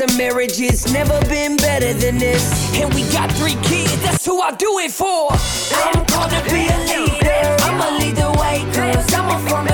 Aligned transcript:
of 0.00 0.16
marriage, 0.16 0.60
it's 0.60 0.92
never 0.92 1.20
been 1.26 1.56
better 1.56 1.92
than 1.92 2.18
this. 2.18 2.76
And 2.76 2.92
we 2.94 3.02
got 3.10 3.30
three 3.32 3.56
kids, 3.62 4.00
that's 4.02 4.24
who 4.24 4.40
I 4.40 4.52
do 4.52 4.78
it 4.78 4.92
for. 4.92 5.30
I'm 5.72 6.04
called 6.06 6.30
to 6.30 6.42
be 6.50 6.68
a 6.68 6.78
leader. 6.86 7.56
I'ma 7.64 7.98
lead 7.98 8.16
the 8.16 8.30
way, 8.38 8.64
cause 8.72 9.12
I'm 9.14 9.28
a 9.28 9.48
firm 9.48 9.66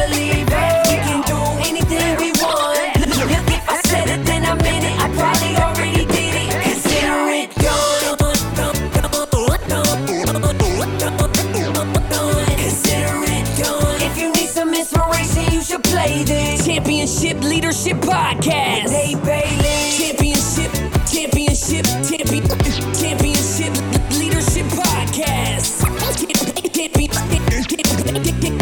should 15.74 15.84
play 15.84 16.22
this. 16.22 16.64
Championship 16.64 17.42
Leadership 17.42 17.96
Podcast. 17.96 18.90
Nate 18.90 19.22
Bailey. 19.24 19.90
Championship, 19.90 20.70
championship, 21.10 21.84
champion, 22.06 22.44
championship 22.94 23.74
Leadership 24.16 24.66
Podcast. 24.66 25.82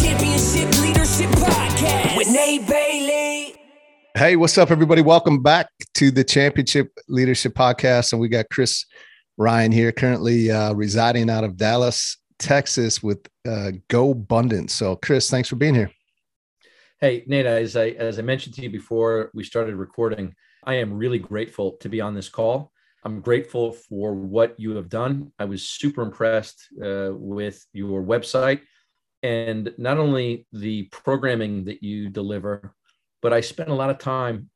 Championship 0.01 0.81
Leadership 0.81 1.31
Podcast 1.31 2.17
with 2.17 2.29
Nate 2.29 2.67
Bailey. 2.67 3.57
Hey, 4.17 4.37
what's 4.37 4.57
up, 4.57 4.71
everybody? 4.71 5.03
Welcome 5.03 5.43
back 5.43 5.69
to 5.95 6.11
the 6.11 6.25
Championship 6.25 6.97
Leadership 7.09 7.53
Podcast. 7.53 8.13
And 8.13 8.23
we 8.23 8.29
got 8.29 8.47
Chris 8.51 8.87
Ryan 9.37 9.71
here, 9.71 9.93
currently 9.93 10.51
uh, 10.51 10.73
residing 10.73 11.29
out 11.29 11.45
of 11.45 11.59
Dallas, 11.59 12.17
Texas, 12.39 13.03
with 13.03 13.19
uh, 13.47 13.73
GoBundance. 13.91 14.71
So, 14.71 14.97
Chris, 14.97 15.29
thanks 15.29 15.51
for 15.51 15.57
being 15.57 15.75
here. 15.75 15.91
Hey, 17.03 17.25
Nate, 17.27 17.47
as 17.47 17.75
I 17.75 17.89
as 17.99 18.21
I 18.21 18.23
mentioned 18.23 18.55
to 18.55 18.63
you 18.63 18.71
before 18.71 19.33
we 19.35 19.43
started 19.43 19.75
recording, 19.75 20.37
I 20.63 20.75
am 20.75 20.95
really 20.95 21.19
grateful 21.19 21.73
to 21.81 21.89
be 21.89 22.01
on 22.01 22.15
this 22.15 22.29
call. 22.29 22.71
I'm 23.03 23.21
grateful 23.21 23.73
for 23.73 24.15
what 24.15 24.55
you 24.57 24.77
have 24.77 24.89
done. 24.89 25.33
I 25.37 25.47
was 25.47 25.69
super 25.69 26.03
impressed 26.03 26.69
uh, 26.81 27.11
with 27.11 27.67
your 27.73 28.05
website 28.05 28.61
and 29.25 29.75
not 29.79 29.99
only 29.99 30.47
the 30.53 30.85
programming 30.93 31.65
that 31.65 31.83
you 31.83 32.09
deliver, 32.09 32.73
but 33.21 33.33
I 33.33 33.41
spent 33.41 33.71
a 33.71 33.75
lot 33.75 33.91
of 33.91 33.99
time 33.99 34.49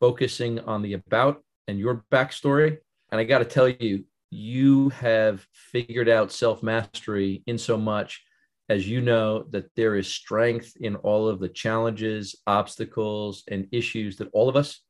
focusing 0.00 0.58
on 0.58 0.82
the 0.82 0.92
about 0.92 1.42
and 1.66 1.78
your 1.78 2.04
backstory. 2.12 2.76
And 3.10 3.18
I 3.18 3.24
got 3.24 3.38
to 3.38 3.46
tell 3.46 3.70
you, 3.70 4.04
you 4.30 4.90
have 4.90 5.46
figured 5.54 6.10
out 6.10 6.30
self 6.30 6.62
mastery 6.62 7.42
in 7.46 7.56
so 7.56 7.78
much 7.78 8.22
as 8.70 8.88
you 8.88 9.00
know 9.00 9.42
that 9.50 9.68
there 9.74 9.96
is 9.96 10.06
strength 10.06 10.74
in 10.80 10.94
all 10.96 11.28
of 11.28 11.40
the 11.40 11.48
challenges, 11.48 12.36
obstacles, 12.46 13.42
and 13.48 13.66
issues 13.72 14.16
that 14.18 14.30
all 14.32 14.48
of 14.48 14.54
us 14.54 14.80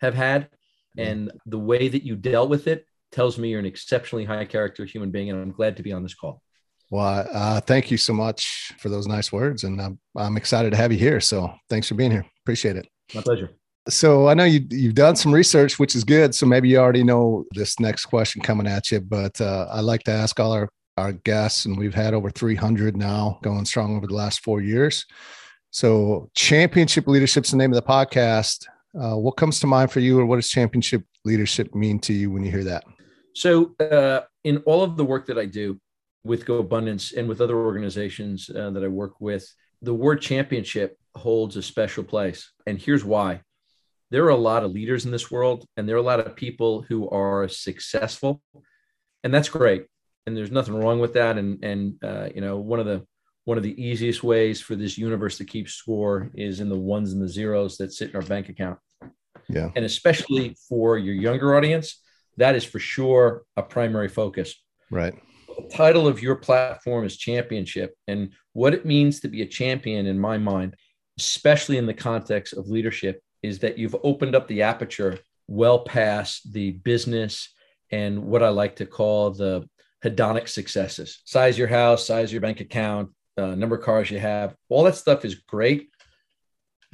have 0.00 0.14
had. 0.14 0.48
And 0.96 1.30
the 1.44 1.58
way 1.58 1.88
that 1.88 2.02
you 2.02 2.16
dealt 2.16 2.48
with 2.48 2.66
it 2.66 2.86
tells 3.12 3.36
me 3.36 3.50
you're 3.50 3.60
an 3.60 3.66
exceptionally 3.66 4.24
high 4.24 4.46
character 4.46 4.86
human 4.86 5.10
being. 5.10 5.28
And 5.28 5.38
I'm 5.38 5.52
glad 5.52 5.76
to 5.76 5.82
be 5.82 5.92
on 5.92 6.02
this 6.02 6.14
call. 6.14 6.40
Well, 6.90 7.28
uh, 7.30 7.60
thank 7.60 7.90
you 7.90 7.98
so 7.98 8.14
much 8.14 8.72
for 8.78 8.88
those 8.88 9.06
nice 9.06 9.30
words. 9.30 9.64
And 9.64 9.82
I'm, 9.82 9.98
I'm 10.16 10.38
excited 10.38 10.70
to 10.70 10.78
have 10.78 10.90
you 10.90 10.98
here. 10.98 11.20
So, 11.20 11.52
thanks 11.68 11.88
for 11.88 11.94
being 11.94 12.12
here. 12.12 12.24
Appreciate 12.42 12.76
it. 12.76 12.88
My 13.14 13.20
pleasure. 13.20 13.50
So 13.88 14.26
I 14.26 14.34
know 14.34 14.42
you 14.42 14.66
you've 14.70 14.94
done 14.94 15.14
some 15.14 15.32
research, 15.32 15.78
which 15.78 15.94
is 15.94 16.02
good. 16.02 16.34
So 16.34 16.44
maybe 16.44 16.68
you 16.68 16.78
already 16.78 17.04
know 17.04 17.44
this 17.52 17.78
next 17.78 18.06
question 18.06 18.42
coming 18.42 18.66
at 18.66 18.90
you, 18.90 19.00
but 19.00 19.40
uh, 19.40 19.68
I 19.70 19.80
like 19.80 20.02
to 20.04 20.10
ask 20.10 20.40
all 20.40 20.50
our 20.50 20.68
our 20.96 21.12
guests, 21.12 21.66
and 21.66 21.76
we've 21.76 21.94
had 21.94 22.14
over 22.14 22.30
300 22.30 22.96
now, 22.96 23.38
going 23.42 23.64
strong 23.64 23.96
over 23.96 24.06
the 24.06 24.14
last 24.14 24.40
four 24.40 24.60
years. 24.60 25.04
So 25.70 26.30
championship 26.34 27.06
leadership's 27.06 27.50
the 27.50 27.56
name 27.56 27.72
of 27.72 27.76
the 27.76 27.88
podcast. 27.88 28.66
Uh, 28.98 29.16
what 29.16 29.36
comes 29.36 29.60
to 29.60 29.66
mind 29.66 29.90
for 29.90 30.00
you, 30.00 30.18
or 30.18 30.26
what 30.26 30.36
does 30.36 30.48
championship 30.48 31.04
leadership 31.24 31.74
mean 31.74 31.98
to 32.00 32.12
you 32.12 32.30
when 32.30 32.44
you 32.44 32.50
hear 32.50 32.64
that? 32.64 32.84
So 33.34 33.74
uh, 33.78 34.22
in 34.44 34.58
all 34.58 34.82
of 34.82 34.96
the 34.96 35.04
work 35.04 35.26
that 35.26 35.38
I 35.38 35.44
do 35.44 35.78
with 36.24 36.46
GoBundance 36.46 37.16
and 37.16 37.28
with 37.28 37.40
other 37.40 37.58
organizations 37.58 38.48
uh, 38.48 38.70
that 38.70 38.82
I 38.82 38.88
work 38.88 39.20
with, 39.20 39.46
the 39.82 39.94
word 39.94 40.22
championship 40.22 40.98
holds 41.14 41.56
a 41.56 41.62
special 41.62 42.04
place, 42.04 42.50
and 42.66 42.78
here's 42.78 43.04
why 43.04 43.42
there 44.10 44.24
are 44.24 44.30
a 44.30 44.36
lot 44.36 44.62
of 44.62 44.70
leaders 44.70 45.04
in 45.04 45.10
this 45.10 45.30
world 45.30 45.66
and 45.76 45.88
there 45.88 45.96
are 45.96 46.00
a 46.00 46.02
lot 46.02 46.20
of 46.20 46.36
people 46.36 46.82
who 46.82 47.08
are 47.10 47.48
successful 47.48 48.40
and 49.24 49.34
that's 49.34 49.48
great 49.48 49.86
and 50.26 50.36
there's 50.36 50.50
nothing 50.50 50.74
wrong 50.74 50.98
with 50.98 51.14
that. 51.14 51.38
And 51.38 51.62
and 51.64 51.94
uh, 52.02 52.28
you 52.34 52.40
know 52.40 52.58
one 52.58 52.80
of 52.80 52.86
the 52.86 53.06
one 53.44 53.56
of 53.56 53.62
the 53.62 53.80
easiest 53.82 54.24
ways 54.24 54.60
for 54.60 54.74
this 54.74 54.98
universe 54.98 55.38
to 55.38 55.44
keep 55.44 55.68
score 55.68 56.30
is 56.34 56.60
in 56.60 56.68
the 56.68 56.78
ones 56.78 57.12
and 57.12 57.22
the 57.22 57.28
zeros 57.28 57.76
that 57.76 57.92
sit 57.92 58.10
in 58.10 58.16
our 58.16 58.22
bank 58.22 58.48
account. 58.48 58.78
Yeah. 59.48 59.70
And 59.76 59.84
especially 59.84 60.56
for 60.68 60.98
your 60.98 61.14
younger 61.14 61.54
audience 61.54 62.02
that 62.38 62.54
is 62.54 62.64
for 62.64 62.78
sure 62.78 63.44
a 63.56 63.62
primary 63.62 64.08
focus. 64.08 64.54
Right. 64.90 65.14
The 65.48 65.68
title 65.74 66.06
of 66.06 66.20
your 66.20 66.34
platform 66.34 67.06
is 67.06 67.16
championship. 67.16 67.94
And 68.08 68.32
what 68.52 68.74
it 68.74 68.84
means 68.84 69.20
to 69.20 69.28
be 69.28 69.42
a 69.42 69.46
champion 69.46 70.06
in 70.06 70.18
my 70.18 70.38
mind 70.38 70.76
especially 71.18 71.78
in 71.78 71.86
the 71.86 71.94
context 71.94 72.52
of 72.52 72.68
leadership 72.68 73.22
is 73.42 73.58
that 73.60 73.78
you've 73.78 73.96
opened 74.02 74.34
up 74.34 74.46
the 74.48 74.62
aperture 74.62 75.18
well 75.48 75.80
past 75.80 76.52
the 76.52 76.72
business 76.72 77.52
and 77.90 78.24
what 78.24 78.42
I 78.42 78.48
like 78.48 78.76
to 78.76 78.86
call 78.86 79.30
the 79.30 79.68
hedonic 80.06 80.48
successes. 80.48 81.20
Size 81.24 81.58
your 81.58 81.68
house, 81.68 82.06
size 82.06 82.32
your 82.32 82.40
bank 82.40 82.60
account, 82.60 83.10
uh, 83.36 83.54
number 83.54 83.76
of 83.76 83.82
cars 83.82 84.10
you 84.10 84.18
have, 84.18 84.54
all 84.68 84.84
that 84.84 84.96
stuff 84.96 85.24
is 85.24 85.34
great. 85.34 85.90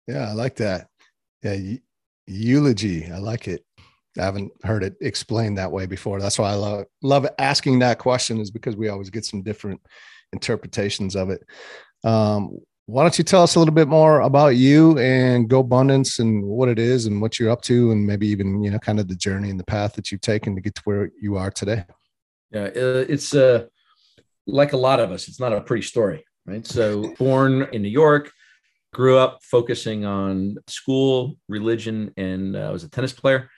Yeah. 0.08 0.30
I 0.30 0.32
like 0.32 0.56
that. 0.56 0.88
Yeah 1.42 1.76
eulogy. 2.26 3.10
I 3.10 3.18
like 3.18 3.48
it. 3.48 3.64
I 4.18 4.24
haven't 4.24 4.52
heard 4.62 4.82
it 4.82 4.94
explained 5.00 5.58
that 5.58 5.72
way 5.72 5.86
before. 5.86 6.20
That's 6.20 6.38
why 6.38 6.50
I 6.50 6.54
love 6.54 6.84
love 7.02 7.26
asking 7.38 7.78
that 7.78 7.98
question 7.98 8.40
is 8.40 8.50
because 8.50 8.76
we 8.76 8.88
always 8.88 9.10
get 9.10 9.24
some 9.24 9.42
different 9.42 9.80
interpretations 10.32 11.16
of 11.16 11.30
it. 11.30 11.42
Um, 12.04 12.58
why 12.86 13.02
don't 13.02 13.16
you 13.16 13.24
tell 13.24 13.42
us 13.42 13.54
a 13.54 13.58
little 13.58 13.74
bit 13.74 13.88
more 13.88 14.20
about 14.20 14.56
you 14.56 14.98
and 14.98 15.48
GoBundance 15.48 16.18
and 16.18 16.44
what 16.44 16.68
it 16.68 16.78
is 16.78 17.06
and 17.06 17.22
what 17.22 17.38
you're 17.38 17.50
up 17.50 17.62
to 17.62 17.92
and 17.92 18.06
maybe 18.06 18.26
even 18.26 18.62
you 18.62 18.70
know 18.70 18.78
kind 18.78 18.98
of 18.98 19.08
the 19.08 19.14
journey 19.14 19.50
and 19.50 19.58
the 19.58 19.64
path 19.64 19.94
that 19.94 20.10
you've 20.10 20.20
taken 20.20 20.54
to 20.56 20.60
get 20.60 20.74
to 20.74 20.82
where 20.84 21.10
you 21.20 21.36
are 21.36 21.50
today? 21.50 21.84
Yeah 22.50 22.64
uh, 22.64 23.04
it's 23.08 23.34
uh, 23.34 23.66
like 24.46 24.72
a 24.72 24.76
lot 24.76 25.00
of 25.00 25.12
us 25.12 25.28
it's 25.28 25.40
not 25.40 25.52
a 25.52 25.60
pretty 25.60 25.82
story 25.82 26.24
right? 26.44 26.66
So 26.66 27.14
born 27.18 27.68
in 27.72 27.82
new 27.82 27.88
york 27.88 28.32
grew 28.92 29.16
up 29.16 29.38
focusing 29.42 30.04
on 30.04 30.56
school 30.66 31.36
religion 31.48 32.12
and 32.16 32.56
uh, 32.56 32.68
i 32.68 32.70
was 32.70 32.84
a 32.84 32.90
tennis 32.90 33.12
player. 33.12 33.48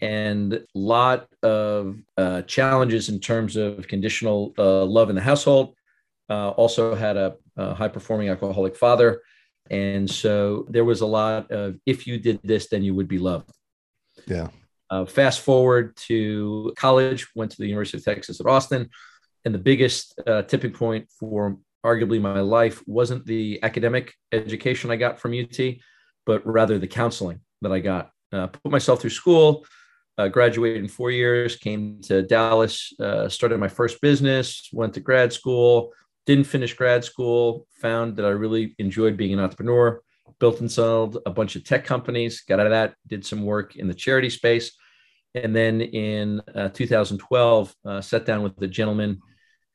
And 0.00 0.54
a 0.54 0.64
lot 0.74 1.26
of 1.42 1.96
uh, 2.16 2.42
challenges 2.42 3.08
in 3.08 3.18
terms 3.18 3.56
of 3.56 3.88
conditional 3.88 4.54
uh, 4.56 4.84
love 4.84 5.10
in 5.10 5.16
the 5.16 5.20
household 5.20 5.74
uh, 6.30 6.50
also 6.50 6.94
had 6.94 7.16
a, 7.16 7.36
a 7.56 7.74
high 7.74 7.88
performing 7.88 8.28
alcoholic 8.28 8.76
father. 8.76 9.22
And 9.70 10.08
so 10.08 10.66
there 10.68 10.84
was 10.84 11.00
a 11.00 11.06
lot 11.06 11.50
of 11.50 11.76
if 11.86 12.06
you 12.06 12.18
did 12.18 12.40
this, 12.42 12.68
then 12.68 12.82
you 12.82 12.94
would 12.94 13.08
be 13.08 13.18
loved. 13.18 13.50
Yeah. 14.26 14.48
Uh, 14.90 15.04
fast 15.04 15.40
forward 15.40 15.96
to 15.96 16.72
college, 16.76 17.28
went 17.34 17.50
to 17.50 17.58
the 17.58 17.66
University 17.66 17.98
of 17.98 18.04
Texas 18.04 18.40
at 18.40 18.46
Austin. 18.46 18.88
And 19.44 19.54
the 19.54 19.58
biggest 19.58 20.18
uh, 20.26 20.42
tipping 20.42 20.72
point 20.72 21.08
for 21.18 21.58
arguably 21.84 22.20
my 22.20 22.40
life 22.40 22.82
wasn't 22.86 23.24
the 23.26 23.60
academic 23.62 24.14
education 24.32 24.90
I 24.90 24.96
got 24.96 25.20
from 25.20 25.38
UT, 25.38 25.58
but 26.26 26.46
rather 26.46 26.78
the 26.78 26.86
counseling 26.86 27.40
that 27.62 27.72
I 27.72 27.80
got. 27.80 28.10
Uh, 28.32 28.46
put 28.48 28.72
myself 28.72 29.00
through 29.00 29.10
school, 29.10 29.64
uh, 30.18 30.28
graduated 30.28 30.82
in 30.82 30.88
four 30.88 31.10
years, 31.10 31.56
came 31.56 32.00
to 32.02 32.22
Dallas, 32.22 32.92
uh, 33.00 33.28
started 33.28 33.58
my 33.58 33.68
first 33.68 34.00
business, 34.00 34.68
went 34.72 34.94
to 34.94 35.00
grad 35.00 35.32
school, 35.32 35.92
didn't 36.28 36.44
finish 36.44 36.74
grad 36.74 37.02
school, 37.02 37.66
found 37.80 38.14
that 38.16 38.26
I 38.26 38.28
really 38.28 38.74
enjoyed 38.78 39.16
being 39.16 39.32
an 39.32 39.40
entrepreneur, 39.40 40.02
built 40.38 40.60
and 40.60 40.70
sold 40.70 41.16
a 41.24 41.30
bunch 41.30 41.56
of 41.56 41.64
tech 41.64 41.86
companies, 41.86 42.42
got 42.42 42.60
out 42.60 42.66
of 42.66 42.72
that, 42.72 42.94
did 43.06 43.24
some 43.24 43.46
work 43.46 43.76
in 43.76 43.88
the 43.88 43.94
charity 43.94 44.28
space. 44.28 44.72
And 45.34 45.56
then 45.56 45.80
in 45.80 46.42
uh, 46.54 46.68
2012, 46.68 47.74
uh, 47.82 48.02
sat 48.02 48.26
down 48.26 48.42
with 48.42 48.60
a 48.60 48.66
gentleman 48.66 49.20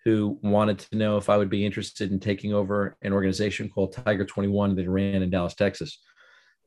who 0.05 0.37
wanted 0.43 0.77
to 0.77 0.95
know 0.95 1.17
if 1.17 1.27
I 1.27 1.37
would 1.37 1.49
be 1.49 1.65
interested 1.65 2.11
in 2.11 2.19
taking 2.19 2.53
over 2.53 2.97
an 3.01 3.13
organization 3.13 3.67
called 3.67 3.93
Tiger 3.93 4.23
21 4.23 4.75
that 4.75 4.87
ran 4.87 5.23
in 5.23 5.31
Dallas, 5.31 5.55
Texas. 5.55 5.97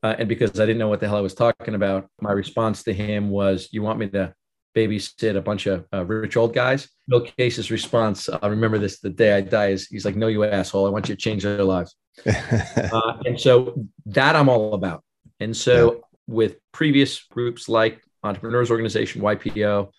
Uh, 0.03 0.15
and 0.19 0.27
because 0.27 0.59
I 0.59 0.65
didn't 0.65 0.79
know 0.79 0.89
what 0.89 0.99
the 0.99 1.07
hell 1.07 1.15
I 1.15 1.21
was 1.21 1.33
talking 1.33 1.75
about, 1.75 2.09
my 2.19 2.33
response 2.33 2.83
to 2.83 2.93
him 2.93 3.29
was, 3.29 3.69
You 3.71 3.83
want 3.83 3.99
me 3.99 4.09
to 4.09 4.33
babysit 4.77 5.35
a 5.35 5.41
bunch 5.41 5.65
of 5.65 5.85
uh, 5.93 6.05
rich 6.05 6.37
old 6.37 6.53
guys. 6.53 6.89
Bill 7.07 7.21
Case's 7.21 7.71
response, 7.71 8.29
I 8.29 8.47
remember 8.47 8.77
this 8.77 8.99
the 8.99 9.09
day 9.09 9.33
I 9.33 9.41
die, 9.41 9.69
is 9.69 9.87
he's 9.87 10.05
like, 10.05 10.15
No, 10.15 10.27
you 10.27 10.43
asshole. 10.43 10.85
I 10.85 10.89
want 10.89 11.09
you 11.09 11.15
to 11.15 11.21
change 11.21 11.43
their 11.43 11.63
lives. 11.63 11.95
uh, 12.25 13.17
and 13.25 13.39
so 13.39 13.85
that 14.05 14.35
I'm 14.35 14.49
all 14.49 14.73
about. 14.73 15.03
And 15.39 15.55
so 15.55 15.93
yeah. 15.93 15.99
with 16.27 16.57
previous 16.71 17.23
groups 17.23 17.67
like 17.69 18.01
Entrepreneurs 18.23 18.71
Organization, 18.71 19.21
YPO, 19.21 19.89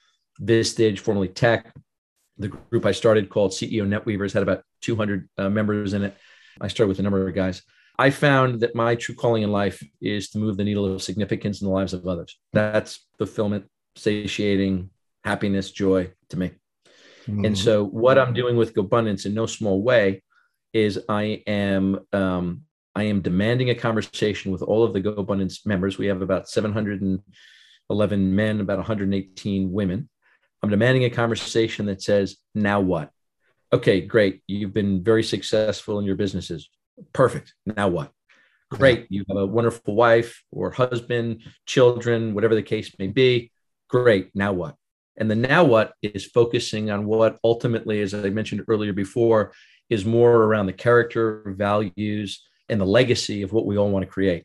Vistage, 0.40 0.98
formerly 0.98 1.28
TEC, 1.28 1.72
the 2.38 2.48
group 2.48 2.86
I 2.86 2.92
started 2.92 3.28
called 3.28 3.52
CEO 3.52 3.86
Netweavers 3.86 4.32
had 4.32 4.42
about 4.42 4.62
200 4.82 5.28
uh, 5.38 5.50
members 5.50 5.92
in 5.92 6.04
it. 6.04 6.16
I 6.60 6.68
started 6.68 6.88
with 6.88 6.98
a 7.00 7.02
number 7.02 7.26
of 7.26 7.34
guys. 7.34 7.62
I 7.98 8.10
found 8.10 8.60
that 8.60 8.76
my 8.76 8.94
true 8.94 9.16
calling 9.16 9.42
in 9.42 9.50
life 9.50 9.82
is 10.00 10.30
to 10.30 10.38
move 10.38 10.56
the 10.56 10.62
needle 10.62 10.86
of 10.86 11.02
significance 11.02 11.60
in 11.60 11.66
the 11.66 11.72
lives 11.72 11.92
of 11.92 12.06
others. 12.06 12.38
That's 12.52 13.04
fulfillment, 13.18 13.64
satiating 13.98 14.90
happiness, 15.24 15.70
joy 15.70 16.10
to 16.30 16.38
me. 16.38 16.52
Mm-hmm. 17.26 17.44
And 17.44 17.58
so, 17.58 17.84
what 17.84 18.18
I'm 18.18 18.32
doing 18.32 18.56
with 18.56 18.74
GoBundance 18.74 19.26
in 19.26 19.34
no 19.34 19.46
small 19.46 19.82
way 19.82 20.22
is 20.72 21.00
I 21.08 21.42
am 21.46 22.00
um, 22.12 22.62
I 22.94 23.04
am 23.04 23.20
demanding 23.20 23.70
a 23.70 23.74
conversation 23.74 24.50
with 24.50 24.62
all 24.62 24.82
of 24.82 24.92
the 24.92 25.00
GoBundance 25.00 25.66
members. 25.66 25.98
We 25.98 26.06
have 26.06 26.22
about 26.22 26.48
711 26.48 28.36
men, 28.36 28.60
about 28.60 28.78
118 28.78 29.72
women. 29.72 30.08
I'm 30.62 30.70
demanding 30.70 31.04
a 31.04 31.10
conversation 31.10 31.86
that 31.86 32.02
says, 32.02 32.36
"Now 32.54 32.80
what?" 32.80 33.10
Okay, 33.72 34.00
great. 34.00 34.42
You've 34.46 34.72
been 34.72 35.04
very 35.04 35.22
successful 35.22 35.98
in 35.98 36.06
your 36.06 36.16
businesses. 36.16 36.70
Perfect. 37.12 37.54
Now 37.66 37.88
what? 37.88 38.10
Great. 38.70 39.06
You 39.08 39.24
have 39.28 39.36
a 39.36 39.46
wonderful 39.46 39.94
wife 39.94 40.42
or 40.50 40.70
husband, 40.70 41.42
children, 41.66 42.34
whatever 42.34 42.54
the 42.54 42.62
case 42.62 42.94
may 42.98 43.06
be. 43.06 43.50
Great. 43.88 44.30
Now 44.34 44.52
what? 44.52 44.74
And 45.16 45.30
the 45.30 45.34
now 45.34 45.64
what 45.64 45.92
is 46.02 46.24
focusing 46.26 46.90
on 46.90 47.04
what 47.04 47.38
ultimately, 47.42 48.00
as 48.00 48.14
I 48.14 48.30
mentioned 48.30 48.64
earlier 48.68 48.92
before, 48.92 49.52
is 49.90 50.04
more 50.04 50.44
around 50.44 50.66
the 50.66 50.72
character, 50.72 51.54
values, 51.56 52.46
and 52.68 52.80
the 52.80 52.86
legacy 52.86 53.42
of 53.42 53.52
what 53.52 53.66
we 53.66 53.76
all 53.76 53.90
want 53.90 54.04
to 54.04 54.10
create. 54.10 54.44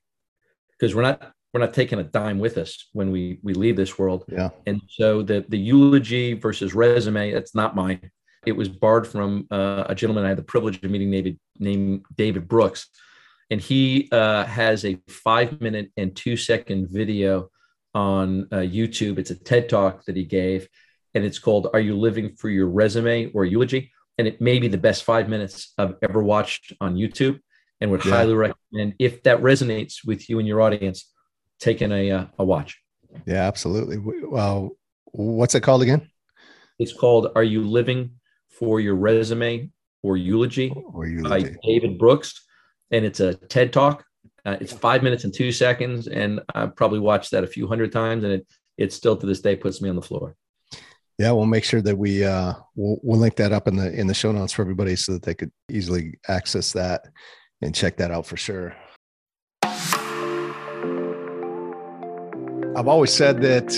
Because 0.71 0.95
we're 0.95 1.03
not 1.03 1.33
we're 1.53 1.59
not 1.59 1.73
taking 1.73 1.99
a 1.99 2.03
dime 2.03 2.39
with 2.39 2.57
us 2.57 2.89
when 2.93 3.11
we 3.11 3.39
we 3.43 3.53
leave 3.53 3.75
this 3.75 3.99
world. 3.99 4.25
Yeah. 4.27 4.49
And 4.65 4.81
so 4.89 5.21
the 5.21 5.45
the 5.47 5.59
eulogy 5.59 6.33
versus 6.33 6.73
resume, 6.73 7.31
that's 7.31 7.53
not 7.53 7.75
mine. 7.75 8.09
It 8.45 8.53
was 8.53 8.67
borrowed 8.67 9.07
from 9.07 9.47
uh, 9.51 9.85
a 9.87 9.95
gentleman 9.95 10.25
I 10.25 10.29
had 10.29 10.37
the 10.37 10.43
privilege 10.43 10.83
of 10.83 10.91
meeting, 10.91 11.11
David 11.11 11.39
named 11.59 12.05
David 12.15 12.47
Brooks, 12.47 12.87
and 13.51 13.61
he 13.61 14.09
uh, 14.11 14.45
has 14.45 14.83
a 14.83 14.99
five 15.07 15.61
minute 15.61 15.91
and 15.97 16.15
two 16.15 16.35
second 16.35 16.89
video 16.89 17.49
on 17.93 18.47
uh, 18.51 18.57
YouTube. 18.57 19.17
It's 19.19 19.31
a 19.31 19.35
TED 19.35 19.69
talk 19.69 20.05
that 20.05 20.15
he 20.15 20.23
gave, 20.23 20.67
and 21.13 21.23
it's 21.23 21.39
called 21.39 21.67
"Are 21.73 21.79
You 21.79 21.97
Living 21.97 22.35
for 22.35 22.49
Your 22.49 22.67
Resume 22.67 23.31
or 23.33 23.45
Eulogy?" 23.45 23.91
And 24.17 24.27
it 24.27 24.41
may 24.41 24.59
be 24.59 24.67
the 24.67 24.77
best 24.77 25.03
five 25.03 25.27
minutes 25.27 25.73
I've 25.77 25.95
ever 26.01 26.21
watched 26.23 26.73
on 26.79 26.95
YouTube, 26.95 27.39
and 27.81 27.91
would 27.91 28.05
yeah. 28.05 28.11
highly 28.11 28.33
recommend 28.33 28.95
if 28.99 29.23
that 29.23 29.41
resonates 29.41 30.05
with 30.05 30.29
you 30.29 30.39
and 30.39 30.47
your 30.47 30.61
audience, 30.61 31.11
taking 31.59 31.91
a 31.91 32.11
uh, 32.11 32.25
a 32.39 32.43
watch. 32.43 32.79
Yeah, 33.25 33.43
absolutely. 33.47 33.97
Well, 33.99 34.71
what's 35.05 35.55
it 35.55 35.61
called 35.61 35.83
again? 35.83 36.09
It's 36.79 36.93
called 36.93 37.31
"Are 37.35 37.43
You 37.43 37.61
Living 37.61 38.19
for 38.49 38.79
Your 38.79 38.95
Resume 38.95 39.71
or 40.01 40.17
Eulogy?" 40.17 40.73
Or 40.75 41.05
eulogy. 41.05 41.29
by 41.29 41.55
David 41.63 41.97
Brooks, 41.97 42.43
and 42.91 43.05
it's 43.05 43.19
a 43.19 43.35
TED 43.35 43.73
talk 43.73 44.05
uh, 44.45 44.57
it's 44.59 44.73
five 44.73 45.03
minutes 45.03 45.23
and 45.23 45.33
two 45.33 45.51
seconds, 45.51 46.07
and 46.07 46.41
I 46.53 46.65
probably 46.67 46.99
watched 46.99 47.31
that 47.31 47.43
a 47.43 47.47
few 47.47 47.67
hundred 47.67 47.91
times, 47.91 48.23
and 48.23 48.33
it 48.33 48.47
it 48.77 48.91
still 48.91 49.15
to 49.15 49.25
this 49.25 49.41
day 49.41 49.55
puts 49.55 49.81
me 49.81 49.89
on 49.89 49.95
the 49.95 50.01
floor. 50.01 50.35
Yeah, 51.19 51.31
we'll 51.31 51.45
make 51.45 51.63
sure 51.63 51.81
that 51.81 51.97
we 51.97 52.25
uh, 52.25 52.53
we'll, 52.75 52.97
we'll 53.03 53.19
link 53.19 53.35
that 53.37 53.51
up 53.51 53.67
in 53.67 53.75
the 53.75 53.93
in 53.93 54.07
the 54.07 54.13
show 54.13 54.31
notes 54.31 54.53
for 54.53 54.63
everybody 54.63 54.95
so 54.95 55.13
that 55.13 55.23
they 55.23 55.33
could 55.33 55.51
easily 55.69 56.19
access 56.27 56.73
that 56.73 57.05
and 57.61 57.73
check 57.73 57.97
that 57.97 58.11
out 58.11 58.25
for 58.25 58.35
sure. 58.35 58.75
I've 62.75 62.87
always 62.87 63.13
said 63.13 63.41
that 63.43 63.71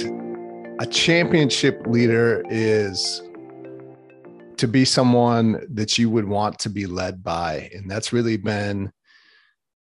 a 0.79 0.86
championship 0.86 1.86
leader 1.86 2.43
is 2.50 3.22
to 4.57 4.67
be 4.67 4.86
someone 4.86 5.62
that 5.69 5.98
you 5.98 6.10
would 6.10 6.25
want 6.25 6.57
to 6.60 6.69
be 6.69 6.86
led 6.86 7.22
by, 7.22 7.69
and 7.74 7.91
that's 7.91 8.13
really 8.13 8.38
been 8.38 8.91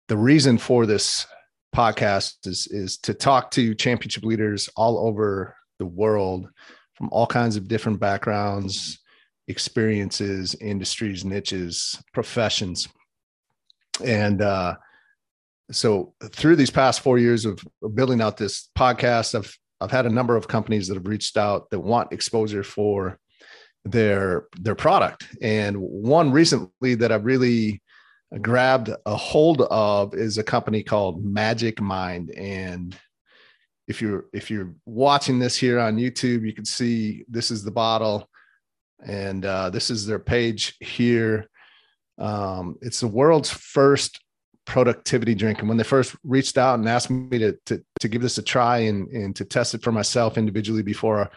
the 0.10 0.18
reason 0.18 0.58
for 0.58 0.86
this 0.86 1.26
podcast 1.74 2.48
is 2.48 2.68
is 2.68 2.98
to 2.98 3.14
talk 3.14 3.52
to 3.52 3.76
championship 3.76 4.24
leaders 4.24 4.68
all 4.76 5.08
over 5.08 5.56
the 5.78 5.86
world 5.86 6.50
from 6.96 7.10
all 7.12 7.28
kinds 7.28 7.56
of 7.56 7.68
different 7.68 8.00
backgrounds 8.00 9.00
experiences 9.48 10.56
industries 10.56 11.24
niches 11.24 12.02
professions. 12.14 12.88
And 14.04 14.42
uh, 14.42 14.76
so 15.72 16.14
through 16.32 16.56
these 16.56 16.70
past 16.70 17.02
four 17.02 17.18
years 17.20 17.46
of 17.46 17.60
building 17.94 18.22
out 18.22 18.38
this 18.38 18.70
podcast 18.78 19.36
i've 19.36 19.56
i've 19.80 19.92
had 19.92 20.08
a 20.08 20.10
number 20.10 20.36
of 20.36 20.48
companies 20.48 20.88
that 20.88 20.96
have 20.96 21.08
reached 21.08 21.38
out 21.38 21.70
that 21.70 21.80
want 21.80 22.12
exposure 22.12 22.64
for 22.64 23.20
their 23.86 24.48
their 24.60 24.76
product. 24.76 25.28
And 25.42 25.78
one 25.78 26.32
recently 26.32 26.96
that 26.96 27.12
i've 27.12 27.26
really 27.26 27.82
grabbed 28.38 28.90
a 29.06 29.16
hold 29.16 29.62
of 29.62 30.14
is 30.14 30.38
a 30.38 30.44
company 30.44 30.84
called 30.84 31.24
Magic 31.24 31.82
Mind. 31.82 32.32
And 32.32 32.96
if 33.88 34.02
you're 34.02 34.26
if 34.34 34.52
you're 34.52 34.76
watching 34.86 35.40
this 35.40 35.58
here 35.58 35.80
on 35.80 35.98
YouTube, 35.98 36.46
you 36.46 36.54
can 36.54 36.66
see 36.66 37.26
this 37.28 37.50
is 37.50 37.64
the 37.64 37.72
bottle, 37.72 38.30
and 39.04 39.44
uh, 39.46 39.70
this 39.72 39.90
is 39.90 40.06
their 40.06 40.20
page 40.20 40.76
here. 40.80 41.50
Um, 42.20 42.78
it's 42.82 43.00
the 43.00 43.08
world's 43.08 43.50
first 43.50 44.20
productivity 44.70 45.34
drink. 45.34 45.60
And 45.60 45.68
when 45.68 45.78
they 45.78 45.84
first 45.84 46.16
reached 46.24 46.58
out 46.58 46.78
and 46.78 46.88
asked 46.88 47.10
me 47.10 47.40
to, 47.40 47.58
to, 47.66 47.84
to 48.02 48.08
give 48.08 48.22
this 48.22 48.38
a 48.38 48.44
try 48.44 48.80
and, 48.80 49.08
and 49.08 49.36
to 49.36 49.44
test 49.44 49.74
it 49.74 49.82
for 49.82 49.92
myself 49.92 50.38
individually 50.38 50.84
before 50.84 51.32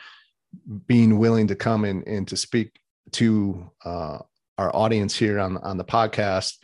being 0.86 1.18
willing 1.18 1.46
to 1.46 1.56
come 1.56 1.84
and, 1.84 2.06
and 2.06 2.28
to 2.28 2.36
speak 2.36 2.78
to 3.12 3.70
uh, 3.86 4.18
our 4.58 4.74
audience 4.76 5.16
here 5.16 5.40
on, 5.40 5.56
on 5.58 5.78
the 5.78 5.84
podcast, 5.84 6.58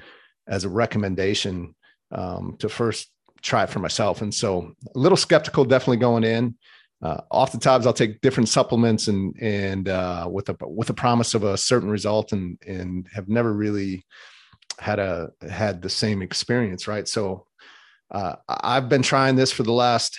as 0.49 0.65
a 0.65 0.69
recommendation 0.69 1.75
um, 2.11 2.57
to 2.59 2.69
first 2.69 3.13
try 3.43 3.65
it 3.65 3.71
for 3.71 3.79
myself. 3.79 4.23
And 4.23 4.35
so 4.35 4.73
a 4.95 4.99
little 4.99 5.17
skeptical, 5.17 5.65
definitely 5.65 5.99
going 5.99 6.25
in. 6.25 6.57
Uh, 7.01 7.21
oftentimes 7.31 7.87
I'll 7.87 7.93
take 7.93 8.21
different 8.21 8.49
supplements 8.49 9.07
and 9.07 9.37
and 9.41 9.89
uh, 9.89 10.29
with 10.31 10.49
a 10.49 10.57
with 10.63 10.91
a 10.91 10.95
promise 10.95 11.35
of 11.35 11.45
a 11.45 11.57
certain 11.57 11.89
result, 11.89 12.33
and 12.33 12.59
and 12.67 13.07
have 13.13 13.29
never 13.29 13.53
really 13.53 14.05
had 14.81 14.99
a 14.99 15.31
had 15.49 15.81
the 15.81 15.91
same 15.91 16.23
experience, 16.23 16.89
right? 16.89 17.07
So 17.07 17.47
uh, 18.11 18.35
I've 18.49 18.89
been 18.89 19.03
trying 19.03 19.37
this 19.37 19.53
for 19.53 19.63
the 19.63 19.73
last 19.73 20.19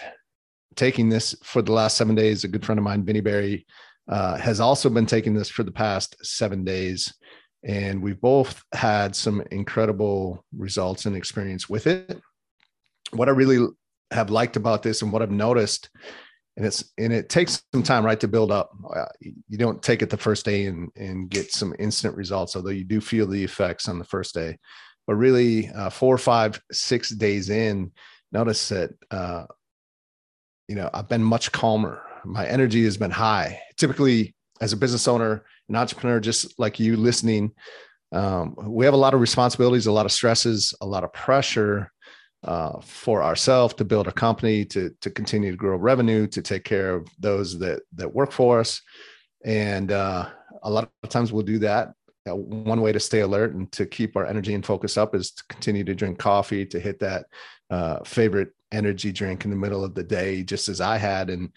taking 0.76 1.10
this 1.10 1.36
for 1.44 1.62
the 1.62 1.74
last 1.74 1.98
seven 1.98 2.16
days. 2.16 2.46
A 2.46 2.48
good 2.48 2.66
friend 2.66 2.80
of 2.80 2.86
mine, 2.86 3.04
Vinny 3.04 3.22
Berry, 3.22 3.66
uh, 4.08 4.38
has 4.38 4.62
also 4.62 4.90
been 4.90 5.06
taking 5.06 5.34
this 5.34 5.50
for 5.50 5.64
the 5.64 5.72
past 5.72 6.16
seven 6.22 6.64
days. 6.64 7.14
And 7.64 8.02
we've 8.02 8.22
both 8.22 8.64
had 8.74 9.16
some 9.16 9.42
incredible 9.52 10.46
results 10.56 11.06
and 11.06 11.16
experience 11.16 11.68
with 11.70 11.88
it. 11.88 12.22
What 13.12 13.28
I 13.28 13.32
really 13.32 13.68
have 14.12 14.30
liked 14.30 14.56
about 14.56 14.84
this 14.84 15.02
and 15.02 15.12
what 15.12 15.22
I've 15.22 15.32
noticed, 15.32 15.90
and 16.58 16.66
it's 16.66 16.84
and 16.98 17.14
it 17.14 17.30
takes 17.30 17.64
some 17.74 17.84
time, 17.84 18.06
right, 18.06 18.20
to 18.20 18.28
build 18.28 18.52
up. 18.52 18.72
Uh, 18.96 19.06
you 19.48 19.58
don't 19.58 19.82
take 19.82 20.02
it 20.02 20.10
the 20.10 20.18
first 20.18 20.46
day 20.46 20.66
and 20.66 20.90
and 20.96 21.30
get 21.30 21.52
some 21.52 21.76
instant 21.80 22.16
results, 22.16 22.56
although 22.56 22.70
you 22.70 22.84
do 22.84 23.02
feel 23.02 23.28
the 23.28 23.44
effects 23.44 23.88
on 23.88 24.00
the 24.00 24.06
first 24.06 24.34
day. 24.34 24.58
But 25.08 25.16
really, 25.16 25.70
uh, 25.70 25.90
four, 25.90 26.18
five, 26.18 26.62
six 26.72 27.10
days 27.10 27.50
in, 27.50 27.92
notice 28.32 28.70
that 28.70 28.92
uh, 29.12 29.46
you 30.68 30.76
know 30.76 30.90
I've 30.94 31.10
been 31.10 31.24
much 31.24 31.52
calmer. 31.52 32.04
My 32.26 32.46
energy 32.46 32.84
has 32.84 32.98
been 32.98 33.12
high. 33.12 33.62
Typically, 33.78 34.36
as 34.62 34.74
a 34.74 34.78
business 34.78 35.08
owner, 35.08 35.46
an 35.70 35.76
entrepreneur, 35.76 36.20
just 36.20 36.60
like 36.60 36.80
you 36.80 36.98
listening, 36.98 37.52
um, 38.12 38.56
we 38.64 38.86
have 38.86 38.94
a 38.94 38.98
lot 38.98 39.14
of 39.14 39.22
responsibilities, 39.22 39.86
a 39.86 39.92
lot 39.92 40.06
of 40.06 40.12
stresses, 40.12 40.74
a 40.82 40.86
lot 40.86 41.04
of 41.04 41.14
pressure 41.14 41.92
uh, 42.44 42.80
for 42.82 43.22
ourselves 43.22 43.74
to 43.76 43.86
build 43.86 44.08
a 44.08 44.12
company, 44.12 44.66
to 44.66 44.92
to 45.02 45.10
continue 45.12 45.52
to 45.52 45.58
grow 45.58 45.76
revenue, 45.76 46.26
to 46.28 46.42
take 46.42 46.64
care 46.64 46.96
of 46.96 47.08
those 47.20 47.60
that 47.60 47.82
that 47.96 48.14
work 48.14 48.32
for 48.32 48.60
us, 48.60 48.82
and 49.46 49.92
uh, 49.92 50.28
a 50.64 50.70
lot 50.70 50.90
of 51.04 51.10
times 51.10 51.32
we'll 51.32 51.44
do 51.44 51.60
that. 51.60 51.94
Uh, 52.30 52.36
one 52.36 52.82
way 52.82 52.92
to 52.92 53.00
stay 53.00 53.22
alert 53.22 53.54
and 53.54 53.72
to 53.72 53.86
keep 53.86 54.16
our 54.16 54.26
energy 54.26 54.54
and 54.54 54.66
focus 54.66 54.98
up 54.98 55.16
is 55.16 55.32
to 55.32 55.44
continue 55.50 55.84
to 55.84 55.96
drink 55.96 56.18
coffee 56.18 56.66
to 56.66 56.80
hit 56.80 57.00
that 57.00 57.26
uh, 57.70 58.00
favorite 58.04 58.50
energy 58.72 59.12
drink 59.12 59.46
in 59.46 59.52
the 59.52 59.58
middle 59.58 59.84
of 59.84 59.96
the 59.96 60.04
day 60.04 60.44
just 60.44 60.70
as 60.70 60.82
i 60.82 60.98
had. 60.98 61.30
And 61.30 61.50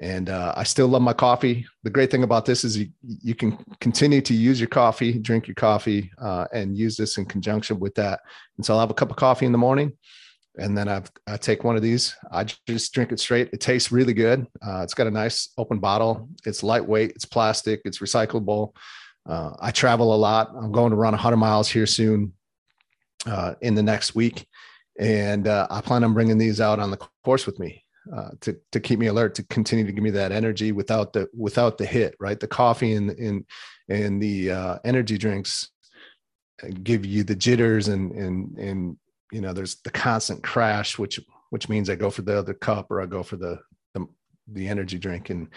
and 0.00 0.28
uh, 0.28 0.52
i 0.56 0.62
still 0.62 0.88
love 0.88 1.02
my 1.02 1.12
coffee 1.12 1.66
the 1.82 1.90
great 1.90 2.10
thing 2.10 2.22
about 2.22 2.46
this 2.46 2.64
is 2.64 2.78
you, 2.78 2.88
you 3.02 3.34
can 3.34 3.56
continue 3.80 4.20
to 4.20 4.34
use 4.34 4.60
your 4.60 4.68
coffee 4.68 5.18
drink 5.18 5.46
your 5.46 5.54
coffee 5.54 6.10
uh, 6.18 6.46
and 6.52 6.76
use 6.76 6.96
this 6.96 7.18
in 7.18 7.24
conjunction 7.24 7.78
with 7.78 7.94
that 7.94 8.20
and 8.56 8.64
so 8.64 8.74
i'll 8.74 8.80
have 8.80 8.90
a 8.90 8.94
cup 8.94 9.10
of 9.10 9.16
coffee 9.16 9.46
in 9.46 9.52
the 9.52 9.58
morning 9.58 9.92
and 10.58 10.76
then 10.76 10.88
I've, 10.88 11.10
I 11.26 11.36
take 11.36 11.64
one 11.64 11.76
of 11.76 11.82
these. 11.82 12.14
I 12.30 12.44
just 12.44 12.92
drink 12.92 13.12
it 13.12 13.20
straight. 13.20 13.50
It 13.52 13.60
tastes 13.60 13.92
really 13.92 14.12
good. 14.12 14.46
Uh, 14.66 14.80
it's 14.82 14.94
got 14.94 15.06
a 15.06 15.10
nice 15.10 15.50
open 15.56 15.78
bottle. 15.78 16.28
It's 16.44 16.62
lightweight. 16.62 17.12
It's 17.12 17.24
plastic. 17.24 17.80
It's 17.84 18.00
recyclable. 18.00 18.74
Uh, 19.28 19.52
I 19.60 19.70
travel 19.70 20.14
a 20.14 20.16
lot. 20.16 20.50
I'm 20.56 20.72
going 20.72 20.90
to 20.90 20.96
run 20.96 21.12
100 21.12 21.36
miles 21.36 21.68
here 21.68 21.86
soon 21.86 22.32
uh, 23.26 23.54
in 23.60 23.74
the 23.74 23.82
next 23.82 24.14
week, 24.14 24.46
and 24.98 25.46
uh, 25.46 25.66
I 25.70 25.80
plan 25.82 26.04
on 26.04 26.14
bringing 26.14 26.38
these 26.38 26.60
out 26.60 26.78
on 26.78 26.90
the 26.90 26.98
course 27.24 27.46
with 27.46 27.58
me 27.58 27.84
uh, 28.14 28.30
to 28.40 28.56
to 28.72 28.80
keep 28.80 28.98
me 28.98 29.06
alert, 29.06 29.34
to 29.36 29.42
continue 29.44 29.86
to 29.86 29.92
give 29.92 30.02
me 30.02 30.10
that 30.10 30.32
energy 30.32 30.72
without 30.72 31.12
the 31.12 31.28
without 31.36 31.78
the 31.78 31.86
hit. 31.86 32.14
Right, 32.20 32.38
the 32.38 32.46
coffee 32.46 32.94
and 32.94 33.10
and 33.10 33.44
and 33.88 34.22
the 34.22 34.50
uh, 34.50 34.78
energy 34.84 35.18
drinks 35.18 35.70
give 36.82 37.06
you 37.06 37.24
the 37.24 37.36
jitters 37.36 37.88
and 37.88 38.12
and 38.12 38.58
and 38.58 38.96
you 39.32 39.40
know 39.40 39.52
there's 39.52 39.76
the 39.82 39.90
constant 39.90 40.42
crash, 40.42 40.98
which 40.98 41.20
which 41.50 41.68
means 41.68 41.90
I 41.90 41.96
go 41.96 42.10
for 42.10 42.22
the 42.22 42.38
other 42.38 42.54
cup 42.54 42.90
or 42.90 43.00
I 43.00 43.06
go 43.06 43.22
for 43.22 43.36
the 43.36 43.58
the, 43.94 44.06
the 44.52 44.68
energy 44.68 44.98
drink 44.98 45.30
and 45.30 45.48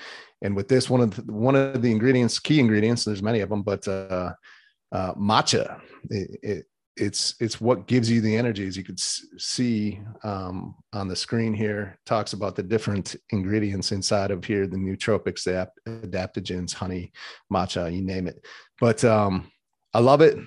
and 0.43 0.55
with 0.57 0.67
this, 0.67 0.89
one 0.89 1.00
of 1.00 1.15
the, 1.15 1.31
one 1.31 1.55
of 1.55 1.81
the 1.81 1.89
ingredients, 1.89 2.38
key 2.38 2.59
ingredients, 2.59 3.05
there's 3.05 3.23
many 3.23 3.39
of 3.39 3.50
them, 3.50 3.63
but 3.63 3.88
uh, 3.88 4.33
uh, 4.91 5.13
matcha, 5.15 5.79
it, 6.09 6.39
it, 6.43 6.65
it's 6.95 7.35
it's 7.39 7.59
what 7.59 7.88
gives 7.88 8.09
you 8.09 8.21
the 8.21 8.35
energy. 8.35 8.67
As 8.67 8.77
you 8.77 8.83
could 8.83 9.00
see 9.00 10.00
um, 10.23 10.75
on 10.93 11.07
the 11.07 11.15
screen 11.15 11.53
here, 11.53 11.97
talks 12.05 12.33
about 12.33 12.55
the 12.55 12.63
different 12.63 13.15
ingredients 13.31 13.91
inside 13.91 14.31
of 14.31 14.43
here, 14.45 14.67
the 14.67 14.77
nootropics, 14.77 15.43
the 15.43 15.69
adaptogens, 15.88 16.73
honey, 16.73 17.12
matcha, 17.51 17.93
you 17.93 18.01
name 18.01 18.27
it. 18.27 18.45
But 18.79 19.03
um, 19.03 19.51
I 19.93 20.00
love 20.00 20.21
it. 20.21 20.38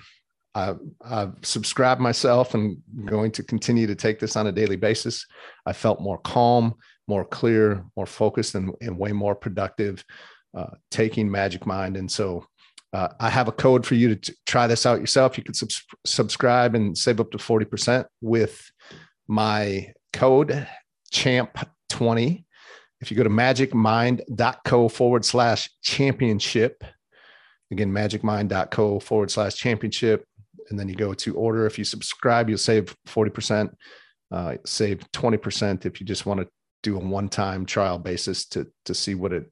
I've, 0.55 0.79
I've, 1.01 1.33
subscribed 1.43 2.01
myself 2.01 2.55
and 2.55 2.77
going 3.05 3.31
to 3.33 3.43
continue 3.43 3.85
to 3.85 3.95
take 3.95 4.19
this 4.19 4.35
on 4.35 4.47
a 4.47 4.51
daily 4.51 4.75
basis. 4.75 5.25
I 5.67 5.73
felt 5.73 6.01
more 6.01 6.17
calm, 6.17 6.73
more 7.07 7.23
clear, 7.23 7.85
more 7.95 8.07
focused, 8.07 8.55
and, 8.55 8.73
and 8.81 8.97
way 8.97 9.11
more 9.11 9.35
productive 9.35 10.03
uh, 10.55 10.71
taking 10.89 11.29
Magic 11.29 11.67
Mind. 11.67 11.95
And 11.95 12.11
so 12.11 12.47
uh, 12.93 13.09
I 13.19 13.29
have 13.29 13.47
a 13.47 13.51
code 13.51 13.85
for 13.85 13.95
you 13.95 14.09
to 14.09 14.15
t- 14.15 14.33
try 14.45 14.67
this 14.67 14.85
out 14.85 14.99
yourself. 14.99 15.37
You 15.37 15.43
can 15.43 15.53
sub- 15.53 15.69
subscribe 16.05 16.75
and 16.75 16.97
save 16.97 17.19
up 17.19 17.31
to 17.31 17.37
40% 17.37 18.05
with 18.21 18.71
my 19.27 19.93
code 20.13 20.67
CHAMP20. 21.13 22.45
If 22.99 23.11
you 23.11 23.17
go 23.17 23.23
to 23.23 23.29
magicmind.co 23.29 24.89
forward 24.89 25.25
slash 25.25 25.69
championship, 25.83 26.83
again, 27.71 27.91
magicmind.co 27.91 28.99
forward 28.99 29.31
slash 29.31 29.55
championship, 29.55 30.25
and 30.69 30.79
then 30.79 30.89
you 30.89 30.95
go 30.95 31.13
to 31.13 31.35
order. 31.35 31.65
If 31.65 31.77
you 31.77 31.83
subscribe, 31.83 32.49
you'll 32.49 32.57
save 32.57 32.95
40%, 33.07 33.69
uh, 34.31 34.55
save 34.65 34.99
20% 35.11 35.85
if 35.85 35.99
you 35.99 36.05
just 36.05 36.25
want 36.25 36.39
to 36.41 36.47
do 36.83 36.95
a 36.95 36.99
one-time 36.99 37.65
trial 37.65 37.97
basis 37.97 38.45
to 38.45 38.67
to 38.85 38.93
see 38.93 39.15
what 39.15 39.33
it 39.33 39.51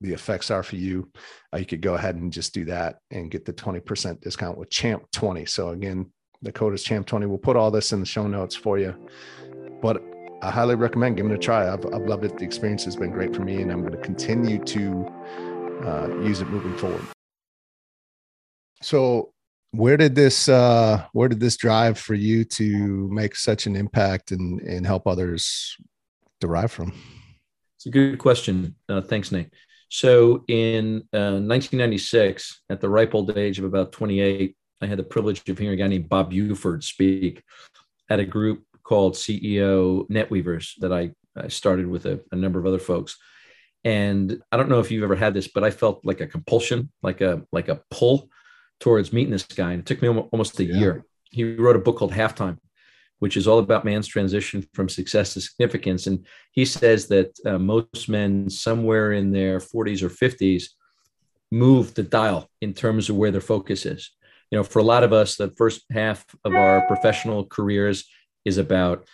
the 0.00 0.12
effects 0.12 0.50
are 0.50 0.62
for 0.62 0.76
you, 0.76 1.10
uh, 1.52 1.58
you 1.58 1.66
could 1.66 1.80
go 1.80 1.94
ahead 1.94 2.16
and 2.16 2.32
just 2.32 2.54
do 2.54 2.64
that 2.66 2.98
and 3.10 3.30
get 3.30 3.44
the 3.44 3.52
20% 3.52 4.20
discount 4.20 4.58
with 4.58 4.70
Champ 4.70 5.04
20. 5.12 5.44
So 5.46 5.70
again, 5.70 6.10
the 6.42 6.52
code 6.52 6.74
is 6.74 6.84
Champ 6.84 7.06
20. 7.06 7.26
We'll 7.26 7.38
put 7.38 7.56
all 7.56 7.70
this 7.70 7.92
in 7.92 8.00
the 8.00 8.06
show 8.06 8.26
notes 8.26 8.54
for 8.54 8.78
you. 8.78 8.94
But 9.82 10.02
I 10.40 10.50
highly 10.50 10.76
recommend 10.76 11.16
giving 11.16 11.32
it 11.32 11.34
a 11.34 11.38
try. 11.38 11.72
I've, 11.72 11.84
I've 11.86 12.06
loved 12.06 12.24
it. 12.24 12.38
The 12.38 12.44
experience 12.44 12.84
has 12.84 12.94
been 12.94 13.10
great 13.10 13.34
for 13.34 13.42
me, 13.42 13.60
and 13.60 13.72
I'm 13.72 13.80
going 13.80 13.92
to 13.92 13.98
continue 13.98 14.62
to 14.64 15.12
uh, 15.84 16.08
use 16.22 16.40
it 16.40 16.48
moving 16.48 16.76
forward. 16.76 17.02
So, 18.80 19.32
where 19.72 19.96
did 19.96 20.14
this 20.14 20.48
uh, 20.48 21.04
where 21.12 21.28
did 21.28 21.40
this 21.40 21.56
drive 21.56 21.98
for 21.98 22.14
you 22.14 22.44
to 22.44 23.08
make 23.12 23.34
such 23.34 23.66
an 23.66 23.74
impact 23.74 24.30
and 24.30 24.60
and 24.60 24.86
help 24.86 25.08
others 25.08 25.76
derive 26.40 26.70
from? 26.70 26.92
It's 27.76 27.86
a 27.86 27.90
good 27.90 28.18
question. 28.18 28.76
Uh, 28.88 29.00
thanks, 29.00 29.32
Nate. 29.32 29.50
So 29.88 30.44
in 30.48 31.08
uh, 31.12 31.40
1996, 31.40 32.62
at 32.68 32.80
the 32.80 32.88
ripe 32.88 33.14
old 33.14 33.36
age 33.36 33.58
of 33.58 33.64
about 33.64 33.92
28, 33.92 34.54
I 34.80 34.86
had 34.86 34.98
the 34.98 35.04
privilege 35.04 35.48
of 35.48 35.58
hearing 35.58 35.78
a 35.78 35.82
guy 35.82 35.88
named 35.88 36.08
Bob 36.08 36.30
Buford 36.30 36.84
speak 36.84 37.42
at 38.08 38.20
a 38.20 38.24
group 38.24 38.64
called 38.82 39.14
CEO 39.14 40.08
Netweavers 40.08 40.72
that 40.80 40.92
I, 40.92 41.12
I 41.36 41.48
started 41.48 41.86
with 41.86 42.06
a, 42.06 42.20
a 42.32 42.36
number 42.36 42.58
of 42.58 42.66
other 42.66 42.78
folks. 42.78 43.16
And 43.84 44.42
I 44.50 44.56
don't 44.56 44.68
know 44.68 44.80
if 44.80 44.90
you've 44.90 45.04
ever 45.04 45.16
had 45.16 45.34
this, 45.34 45.48
but 45.48 45.64
I 45.64 45.70
felt 45.70 46.04
like 46.04 46.20
a 46.20 46.26
compulsion, 46.26 46.90
like 47.02 47.20
a 47.20 47.42
like 47.52 47.68
a 47.68 47.80
pull 47.90 48.28
towards 48.80 49.12
meeting 49.12 49.30
this 49.30 49.44
guy. 49.44 49.72
And 49.72 49.80
it 49.80 49.86
took 49.86 50.02
me 50.02 50.08
almost 50.08 50.58
a 50.60 50.64
yeah. 50.64 50.74
year. 50.74 51.04
He 51.30 51.54
wrote 51.54 51.76
a 51.76 51.80
book 51.80 51.98
called 51.98 52.12
Halftime, 52.12 52.58
which 53.18 53.36
is 53.36 53.48
all 53.48 53.58
about 53.58 53.84
man's 53.84 54.06
transition 54.06 54.66
from 54.74 54.88
success 54.88 55.34
to 55.34 55.40
significance. 55.40 56.06
And 56.06 56.26
he 56.52 56.64
says 56.64 57.08
that 57.08 57.36
uh, 57.44 57.58
most 57.58 58.08
men, 58.08 58.48
somewhere 58.48 59.12
in 59.12 59.32
their 59.32 59.58
40s 59.58 60.02
or 60.02 60.08
50s, 60.08 60.64
move 61.50 61.94
the 61.94 62.02
dial 62.02 62.48
in 62.60 62.74
terms 62.74 63.08
of 63.08 63.16
where 63.16 63.30
their 63.30 63.40
focus 63.40 63.86
is. 63.86 64.10
You 64.50 64.58
know, 64.58 64.64
for 64.64 64.78
a 64.78 64.84
lot 64.84 65.04
of 65.04 65.12
us, 65.12 65.36
the 65.36 65.52
first 65.56 65.84
half 65.92 66.24
of 66.44 66.54
our 66.54 66.86
professional 66.86 67.44
careers 67.44 68.08
is 68.44 68.56
about 68.56 69.06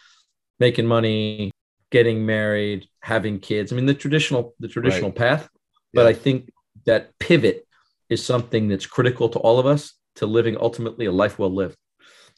making 0.61 0.87
money, 0.87 1.51
getting 1.91 2.25
married, 2.25 2.87
having 3.01 3.41
kids. 3.41 3.73
I 3.73 3.77
mean, 3.77 3.87
the 3.87 3.95
traditional 3.95 4.55
the 4.61 4.69
traditional 4.69 5.11
right. 5.11 5.17
path. 5.17 5.49
But 5.93 6.03
yeah. 6.03 6.09
I 6.09 6.13
think 6.13 6.51
that 6.87 7.19
pivot 7.19 7.67
is 8.09 8.25
something 8.25 8.69
that's 8.69 8.87
critical 8.87 9.29
to 9.31 9.39
all 9.39 9.59
of 9.59 9.67
us 9.67 9.95
to 10.17 10.27
living 10.27 10.57
ultimately 10.61 11.07
a 11.07 11.13
life 11.13 11.39
well 11.39 11.53
lived. 11.53 11.77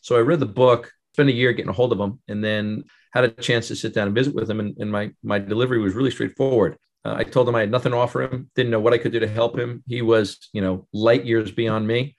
So 0.01 0.17
I 0.17 0.21
read 0.21 0.41
the 0.41 0.47
book 0.47 0.93
spent 1.17 1.31
a 1.31 1.33
year 1.33 1.55
getting 1.55 1.71
a 1.71 1.73
hold 1.73 1.93
of 1.93 1.99
him 1.99 2.21
and 2.29 2.45
then 2.45 2.85
had 3.15 3.25
a 3.25 3.31
chance 3.31 3.69
to 3.69 3.75
sit 3.75 3.95
down 3.95 4.07
and 4.07 4.15
visit 4.15 4.35
with 4.35 4.51
him. 4.51 4.61
And, 4.61 4.77
and 4.77 4.93
my, 4.93 5.13
my 5.23 5.39
delivery 5.39 5.79
was 5.79 5.95
really 5.95 6.11
straightforward. 6.11 6.77
Uh, 7.07 7.15
I 7.17 7.25
told 7.25 7.49
him 7.49 7.55
I 7.55 7.61
had 7.61 7.71
nothing 7.71 7.93
to 7.93 7.97
offer 7.97 8.21
him, 8.21 8.51
didn't 8.55 8.71
know 8.71 8.81
what 8.81 8.93
I 8.93 8.99
could 8.99 9.13
do 9.13 9.21
to 9.21 9.27
help 9.27 9.59
him. 9.59 9.83
He 9.87 10.03
was, 10.03 10.51
you 10.53 10.61
know, 10.61 10.87
light 10.93 11.25
years 11.25 11.51
beyond 11.51 11.87
me, 11.87 12.17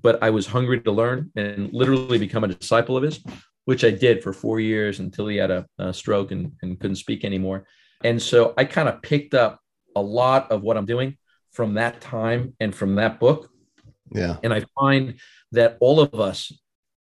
but 0.00 0.22
I 0.22 0.30
was 0.30 0.46
hungry 0.46 0.80
to 0.80 0.92
learn 0.92 1.32
and 1.34 1.72
literally 1.72 2.18
become 2.18 2.44
a 2.44 2.48
disciple 2.48 2.96
of 2.96 3.02
his, 3.02 3.18
which 3.64 3.82
I 3.82 3.90
did 3.90 4.22
for 4.22 4.32
four 4.32 4.60
years 4.60 5.00
until 5.00 5.26
he 5.26 5.38
had 5.38 5.50
a, 5.50 5.66
a 5.80 5.92
stroke 5.92 6.30
and, 6.30 6.52
and 6.62 6.78
couldn't 6.78 6.96
speak 6.96 7.24
anymore. 7.24 7.66
And 8.04 8.22
so 8.22 8.54
I 8.56 8.64
kind 8.64 8.88
of 8.88 9.02
picked 9.02 9.34
up 9.34 9.58
a 9.96 10.00
lot 10.00 10.52
of 10.52 10.62
what 10.62 10.76
I'm 10.76 10.86
doing 10.86 11.18
from 11.50 11.74
that 11.74 12.00
time 12.00 12.54
and 12.60 12.72
from 12.72 12.94
that 12.94 13.18
book. 13.18 13.50
Yeah. 14.12 14.36
And 14.44 14.54
I 14.54 14.62
find 14.78 15.14
that 15.50 15.78
all 15.80 15.98
of 15.98 16.14
us 16.20 16.52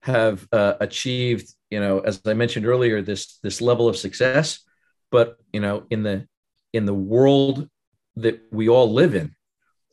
have 0.03 0.45
uh, 0.51 0.73
achieved, 0.81 1.47
you 1.69 1.79
know, 1.79 1.99
as 1.99 2.21
I 2.25 2.33
mentioned 2.33 2.65
earlier, 2.65 3.01
this 3.01 3.39
this 3.41 3.61
level 3.61 3.87
of 3.87 3.95
success. 3.95 4.59
But 5.11 5.37
you 5.53 5.61
know, 5.61 5.85
in 5.89 6.03
the 6.03 6.27
in 6.73 6.85
the 6.85 6.93
world 6.93 7.69
that 8.17 8.41
we 8.51 8.67
all 8.67 8.91
live 8.91 9.15
in, 9.15 9.35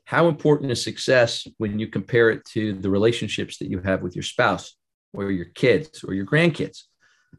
how 0.05 0.29
important 0.29 0.73
is 0.73 0.83
success 0.83 1.47
when 1.59 1.79
you 1.79 1.87
compare 1.87 2.31
it 2.31 2.45
to 2.47 2.73
the 2.73 2.91
relationships 2.91 3.59
that 3.59 3.71
you 3.71 3.81
have 3.81 4.03
with 4.03 4.17
your 4.17 4.25
spouse, 4.25 4.77
or 5.13 5.31
your 5.31 5.47
kids 5.47 6.05
or 6.05 6.15
your 6.15 6.27
grandkids? 6.27 6.85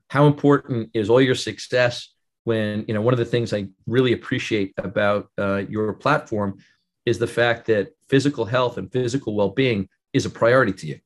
How 0.10 0.26
important 0.28 0.90
is 0.94 1.10
all 1.10 1.22
your 1.22 1.36
success 1.36 2.14
when, 2.44 2.86
you 2.88 2.94
know, 2.94 3.02
one 3.02 3.14
of 3.14 3.20
the 3.20 3.26
things 3.26 3.54
I 3.54 3.68
really 3.86 4.14
appreciate 4.14 4.74
about 4.78 5.28
uh, 5.38 5.64
your 5.70 5.94
platform 5.94 6.60
is 7.06 7.20
the 7.20 7.28
fact 7.28 7.68
that 7.68 7.90
physical 8.08 8.46
health 8.46 8.78
and 8.78 8.92
physical 8.92 9.36
well 9.36 9.50
being 9.50 9.90
is 10.14 10.26
a 10.26 10.30
priority 10.30 10.74
to 10.74 10.88
you. 10.88 11.00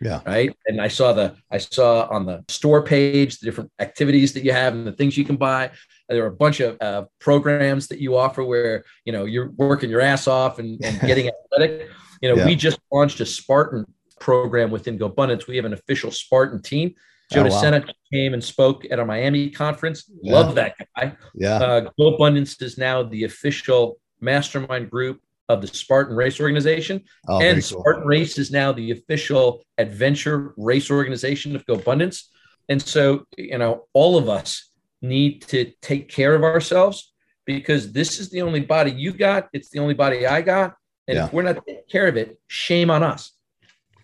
Yeah. 0.00 0.20
Right. 0.26 0.56
And 0.66 0.80
I 0.80 0.88
saw 0.88 1.12
the 1.12 1.36
I 1.50 1.58
saw 1.58 2.08
on 2.08 2.26
the 2.26 2.44
store 2.48 2.82
page 2.82 3.38
the 3.38 3.46
different 3.46 3.70
activities 3.78 4.32
that 4.34 4.44
you 4.44 4.52
have 4.52 4.74
and 4.74 4.86
the 4.86 4.92
things 4.92 5.16
you 5.16 5.24
can 5.24 5.36
buy. 5.36 5.70
There 6.08 6.22
are 6.24 6.28
a 6.28 6.36
bunch 6.36 6.60
of 6.60 6.80
uh, 6.80 7.04
programs 7.18 7.88
that 7.88 7.98
you 7.98 8.16
offer 8.16 8.44
where 8.44 8.84
you 9.04 9.12
know 9.12 9.24
you're 9.24 9.50
working 9.50 9.90
your 9.90 10.00
ass 10.00 10.28
off 10.28 10.58
and, 10.58 10.82
and 10.84 11.00
getting 11.06 11.28
athletic. 11.28 11.88
You 12.22 12.30
know, 12.30 12.36
yeah. 12.36 12.46
we 12.46 12.54
just 12.54 12.78
launched 12.92 13.20
a 13.20 13.26
Spartan 13.26 13.86
program 14.20 14.70
within 14.70 14.98
GoBundance. 14.98 15.46
We 15.46 15.56
have 15.56 15.64
an 15.64 15.72
official 15.72 16.10
Spartan 16.10 16.62
team. 16.62 16.94
Joe 17.30 17.46
oh, 17.46 17.70
wow. 17.70 17.82
came 18.12 18.32
and 18.32 18.42
spoke 18.42 18.86
at 18.90 18.98
our 18.98 19.04
Miami 19.04 19.50
conference. 19.50 20.10
Yeah. 20.22 20.32
Love 20.32 20.54
that 20.54 20.76
guy. 20.96 21.14
Yeah. 21.34 21.56
Uh, 21.56 21.90
GoBundance 22.00 22.62
is 22.62 22.78
now 22.78 23.02
the 23.02 23.24
official 23.24 23.98
mastermind 24.20 24.90
group 24.90 25.20
of 25.48 25.62
the 25.62 25.66
Spartan 25.68 26.16
Race 26.16 26.40
Organization. 26.40 27.02
Oh, 27.26 27.40
and 27.40 27.56
cool. 27.56 27.80
Spartan 27.80 28.06
Race 28.06 28.38
is 28.38 28.50
now 28.50 28.72
the 28.72 28.90
official 28.90 29.64
adventure 29.78 30.54
race 30.56 30.90
organization 30.90 31.56
of 31.56 31.64
GoBundance. 31.66 32.24
And 32.68 32.80
so, 32.80 33.24
you 33.36 33.58
know, 33.58 33.86
all 33.94 34.18
of 34.18 34.28
us 34.28 34.70
need 35.00 35.42
to 35.42 35.72
take 35.80 36.08
care 36.08 36.34
of 36.34 36.42
ourselves 36.42 37.12
because 37.46 37.92
this 37.92 38.20
is 38.20 38.28
the 38.28 38.42
only 38.42 38.60
body 38.60 38.90
you 38.90 39.12
got. 39.12 39.48
It's 39.52 39.70
the 39.70 39.78
only 39.78 39.94
body 39.94 40.26
I 40.26 40.42
got. 40.42 40.74
And 41.06 41.16
yeah. 41.16 41.26
if 41.26 41.32
we're 41.32 41.42
not 41.42 41.64
taking 41.66 41.82
care 41.90 42.06
of 42.06 42.16
it, 42.16 42.38
shame 42.48 42.90
on 42.90 43.02
us. 43.02 43.32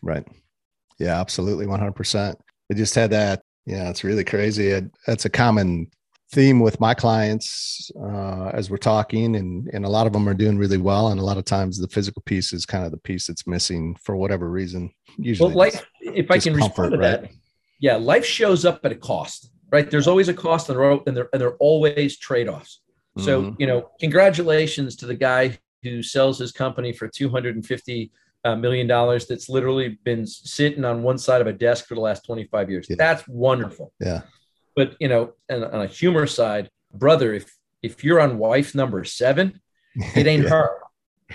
Right. 0.00 0.26
Yeah, 0.98 1.20
absolutely. 1.20 1.66
100%. 1.66 2.34
I 2.70 2.74
just 2.74 2.94
had 2.94 3.10
that. 3.10 3.42
Yeah, 3.66 3.90
it's 3.90 4.04
really 4.04 4.24
crazy. 4.24 4.68
It, 4.68 4.90
That's 5.06 5.26
a 5.26 5.30
common 5.30 5.88
theme 6.32 6.60
with 6.60 6.80
my 6.80 6.94
clients 6.94 7.90
uh, 8.00 8.50
as 8.52 8.70
we're 8.70 8.76
talking, 8.76 9.36
and 9.36 9.68
and 9.72 9.84
a 9.84 9.88
lot 9.88 10.06
of 10.06 10.12
them 10.12 10.28
are 10.28 10.34
doing 10.34 10.58
really 10.58 10.78
well, 10.78 11.08
and 11.08 11.20
a 11.20 11.24
lot 11.24 11.36
of 11.36 11.44
times 11.44 11.78
the 11.78 11.88
physical 11.88 12.22
piece 12.22 12.52
is 12.52 12.66
kind 12.66 12.84
of 12.84 12.90
the 12.90 12.98
piece 12.98 13.26
that's 13.26 13.46
missing 13.46 13.96
for 14.02 14.16
whatever 14.16 14.50
reason. 14.50 14.90
Usually, 15.16 15.48
well, 15.48 15.56
life. 15.56 15.86
If 16.00 16.30
I 16.30 16.38
can 16.38 16.58
comfort, 16.58 16.90
respond 16.90 16.92
to 16.92 16.98
right? 16.98 17.22
that, 17.22 17.30
yeah, 17.80 17.96
life 17.96 18.24
shows 18.24 18.64
up 18.64 18.84
at 18.84 18.92
a 18.92 18.96
cost, 18.96 19.50
right? 19.70 19.90
There's 19.90 20.08
always 20.08 20.28
a 20.28 20.34
cost, 20.34 20.68
and 20.68 20.78
there 20.78 20.90
and 20.92 21.16
there 21.16 21.28
and 21.32 21.40
there 21.40 21.48
are 21.48 21.56
always 21.56 22.18
trade 22.18 22.48
offs. 22.48 22.80
So 23.18 23.42
mm-hmm. 23.42 23.60
you 23.60 23.66
know, 23.66 23.90
congratulations 24.00 24.96
to 24.96 25.06
the 25.06 25.14
guy 25.14 25.58
who 25.84 26.02
sells 26.02 26.38
his 26.38 26.50
company 26.50 26.92
for 26.92 27.06
two 27.08 27.28
hundred 27.28 27.54
and 27.54 27.64
fifty 27.64 28.10
uh, 28.44 28.84
dollars 28.86 29.26
that's 29.26 29.48
literally 29.48 29.98
been 30.04 30.26
sitting 30.26 30.84
on 30.84 31.02
one 31.02 31.18
side 31.18 31.40
of 31.40 31.46
a 31.46 31.52
desk 31.52 31.86
for 31.86 31.94
the 31.94 32.00
last 32.00 32.24
25 32.26 32.70
years. 32.70 32.86
Yeah. 32.88 32.96
That's 32.98 33.26
wonderful. 33.26 33.92
Yeah. 34.00 34.22
But 34.76 34.96
you 35.00 35.08
know, 35.08 35.32
and 35.48 35.64
on 35.64 35.82
a 35.82 35.86
humor 35.86 36.26
side, 36.26 36.70
brother, 36.92 37.34
if 37.34 37.52
if 37.82 38.02
you're 38.02 38.20
on 38.20 38.38
wife 38.38 38.74
number 38.74 39.04
seven, 39.04 39.60
it 39.94 40.26
ain't 40.26 40.44
yeah. 40.44 40.50
her, 40.50 40.70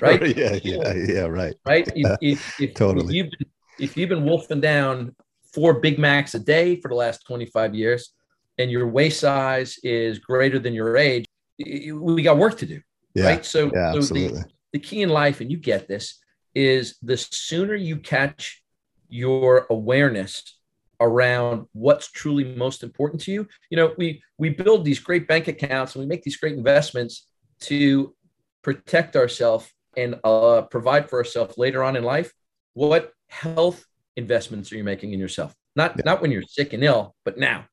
right? 0.01 0.21
yeah, 0.37 0.59
yeah, 0.63 0.93
yeah, 0.93 1.21
right. 1.21 1.55
Right. 1.65 1.87
If, 1.95 2.17
if, 2.21 2.61
if, 2.61 2.73
totally. 2.73 3.05
If 3.07 3.13
you've, 3.13 3.31
been, 3.31 3.49
if 3.79 3.97
you've 3.97 4.09
been 4.09 4.25
wolfing 4.25 4.61
down 4.61 5.15
four 5.53 5.79
Big 5.79 5.99
Macs 5.99 6.33
a 6.35 6.39
day 6.39 6.75
for 6.81 6.87
the 6.89 6.95
last 6.95 7.25
25 7.27 7.75
years, 7.75 8.13
and 8.57 8.69
your 8.69 8.87
waist 8.87 9.19
size 9.19 9.77
is 9.83 10.19
greater 10.19 10.59
than 10.59 10.73
your 10.73 10.97
age, 10.97 11.25
we 11.57 12.23
got 12.23 12.37
work 12.37 12.57
to 12.57 12.65
do. 12.65 12.81
Yeah. 13.13 13.25
Right. 13.25 13.45
So, 13.45 13.71
yeah, 13.73 13.99
so 13.99 14.13
the, 14.13 14.45
the 14.73 14.79
key 14.79 15.01
in 15.01 15.09
life, 15.09 15.41
and 15.41 15.49
you 15.51 15.57
get 15.57 15.87
this, 15.87 16.19
is 16.55 16.97
the 17.01 17.15
sooner 17.15 17.75
you 17.75 17.97
catch 17.97 18.63
your 19.07 19.65
awareness 19.69 20.58
around 20.99 21.65
what's 21.73 22.11
truly 22.11 22.43
most 22.43 22.83
important 22.83 23.21
to 23.21 23.31
you. 23.31 23.47
You 23.69 23.77
know, 23.77 23.93
we 23.97 24.21
we 24.37 24.49
build 24.49 24.85
these 24.85 24.99
great 24.99 25.27
bank 25.27 25.47
accounts 25.47 25.95
and 25.95 26.03
we 26.03 26.07
make 26.07 26.23
these 26.23 26.37
great 26.37 26.57
investments 26.57 27.27
to 27.61 28.15
protect 28.61 29.15
ourselves 29.15 29.71
and 29.97 30.19
uh, 30.23 30.63
provide 30.63 31.09
for 31.09 31.19
ourselves 31.19 31.57
later 31.57 31.83
on 31.83 31.95
in 31.95 32.03
life. 32.03 32.33
What 32.73 33.13
health 33.27 33.85
investments 34.15 34.71
are 34.71 34.77
you 34.77 34.83
making 34.83 35.13
in 35.13 35.19
yourself? 35.19 35.53
Not 35.75 35.95
yeah. 35.97 36.03
not 36.05 36.21
when 36.21 36.31
you're 36.31 36.43
sick 36.43 36.73
and 36.73 36.83
ill, 36.83 37.15
but 37.25 37.37
now. 37.37 37.65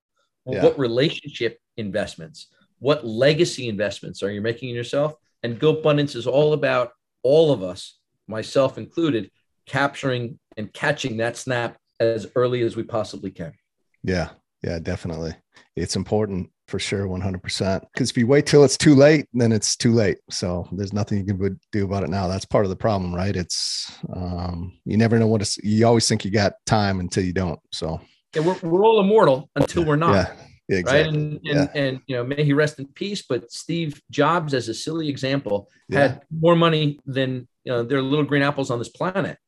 Yeah. 0.47 0.63
What 0.63 0.79
relationship 0.79 1.59
investments? 1.77 2.49
What 2.79 3.07
legacy 3.07 3.69
investments 3.69 4.23
are 4.23 4.31
you 4.31 4.41
making 4.41 4.69
in 4.69 4.77
yourself? 4.77 5.15
And 5.43 5.59
GoBundance 5.59 6.15
is 6.15 6.27
all 6.27 6.53
about 6.53 6.93
all 7.23 7.53
of 7.53 7.63
us, 7.63 7.99
myself 8.29 8.79
included, 8.79 9.31
capturing 9.67 10.39
and 10.57 10.73
catching 10.73 11.17
that 11.17 11.37
snap 11.37 11.79
as 12.01 12.27
early 12.35 12.63
as 12.63 12.77
we 12.77 12.83
possibly 12.83 13.31
can. 13.31 13.53
Yeah, 14.03 14.31
yeah, 14.63 14.79
definitely. 14.79 15.35
It's 15.77 15.97
important 15.97 16.51
for 16.69 16.79
sure, 16.79 17.07
100%. 17.07 17.81
Because 17.93 18.11
if 18.11 18.19
you 18.19 18.27
wait 18.27 18.47
till 18.47 18.65
it's 18.65 18.77
too 18.77 18.95
late, 18.95 19.27
then 19.33 19.53
it's 19.53 19.77
too 19.77 19.93
late. 19.93 20.19
So 20.31 20.69
there's 20.73 20.93
nothing 20.93 21.19
you 21.19 21.25
can 21.25 21.61
do 21.73 21.85
about 21.85 22.03
it 22.03 22.11
now. 22.11 22.27
That's 22.27 22.45
part 22.45 22.65
of 22.65 22.71
the 22.71 22.77
problem, 22.77 23.15
right? 23.15 23.35
It's, 23.35 23.93
um, 24.15 24.79
you 24.85 24.97
never 24.97 25.19
know 25.19 25.27
what 25.27 25.43
it's, 25.43 25.59
you 25.59 25.87
always 25.87 26.09
think 26.09 26.25
you 26.25 26.31
got 26.31 26.55
time 26.67 27.01
until 27.01 27.25
you 27.25 27.33
don't. 27.33 27.61
So, 27.73 28.01
yeah, 28.35 28.43
we're, 28.43 28.59
we're 28.63 28.85
all 28.85 29.01
immortal 29.01 29.49
until 29.57 29.85
we're 29.85 29.97
not. 29.97 30.15
Yeah. 30.15 30.33
Yeah, 30.69 30.79
exactly. 30.79 31.13
Right. 31.13 31.15
And, 31.15 31.33
and, 31.33 31.43
yeah. 31.45 31.81
and, 31.81 32.01
you 32.09 32.17
know, 32.17 32.25
may 32.25 32.43
he 32.43 32.53
rest 32.53 32.81
in 32.81 32.87
peace. 32.89 33.23
But 33.23 33.53
Steve 33.53 34.03
Jobs, 34.11 34.53
as 34.53 34.69
a 34.69 34.75
silly 34.75 35.09
example, 35.09 35.71
had 35.93 36.23
more 36.31 36.57
money 36.57 36.99
than 37.07 37.47
you 37.63 37.73
know, 37.73 37.83
there 37.85 37.99
are 37.99 38.03
little 38.03 38.25
green 38.25 38.43
apples 38.43 38.71
on 38.71 38.81
this 38.81 38.89
planet 38.89 39.39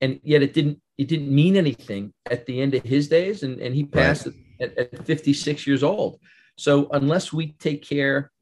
and 0.00 0.20
yet 0.22 0.42
it 0.42 0.54
didn't 0.54 0.80
it 0.96 1.08
didn't 1.08 1.32
mean 1.32 1.56
anything 1.56 2.12
at 2.30 2.44
the 2.46 2.60
end 2.60 2.74
of 2.74 2.82
his 2.82 3.08
days. 3.08 3.44
And, 3.44 3.60
and 3.60 3.74
he 3.74 3.84
passed 3.84 4.26
right. 4.26 4.72
at, 4.78 4.94
at 4.94 5.06
56 5.06 5.66
years 5.66 5.84
old. 5.84 6.18
So 6.56 6.88
unless 6.90 7.32
we 7.32 7.52
take 7.52 7.82
care 7.82 8.32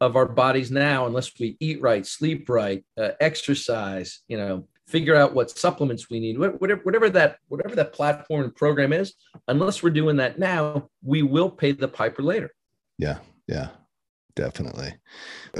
of 0.00 0.16
our 0.16 0.26
bodies 0.26 0.70
now 0.70 1.06
unless 1.06 1.30
we 1.38 1.56
eat 1.60 1.80
right 1.80 2.04
sleep 2.04 2.48
right 2.48 2.84
uh, 2.98 3.10
exercise 3.20 4.20
you 4.28 4.36
know 4.36 4.66
figure 4.88 5.14
out 5.14 5.34
what 5.34 5.50
supplements 5.50 6.10
we 6.10 6.18
need 6.20 6.36
whatever, 6.36 6.80
whatever 6.82 7.08
that 7.08 7.38
whatever 7.48 7.74
that 7.76 7.92
platform 7.92 8.42
and 8.42 8.54
program 8.54 8.92
is 8.92 9.14
unless 9.48 9.82
we're 9.82 9.90
doing 9.90 10.16
that 10.16 10.38
now 10.38 10.88
we 11.02 11.22
will 11.22 11.48
pay 11.48 11.72
the 11.72 11.88
piper 11.88 12.22
later. 12.22 12.50
Yeah 12.98 13.18
yeah 13.46 13.68
definitely. 14.36 14.94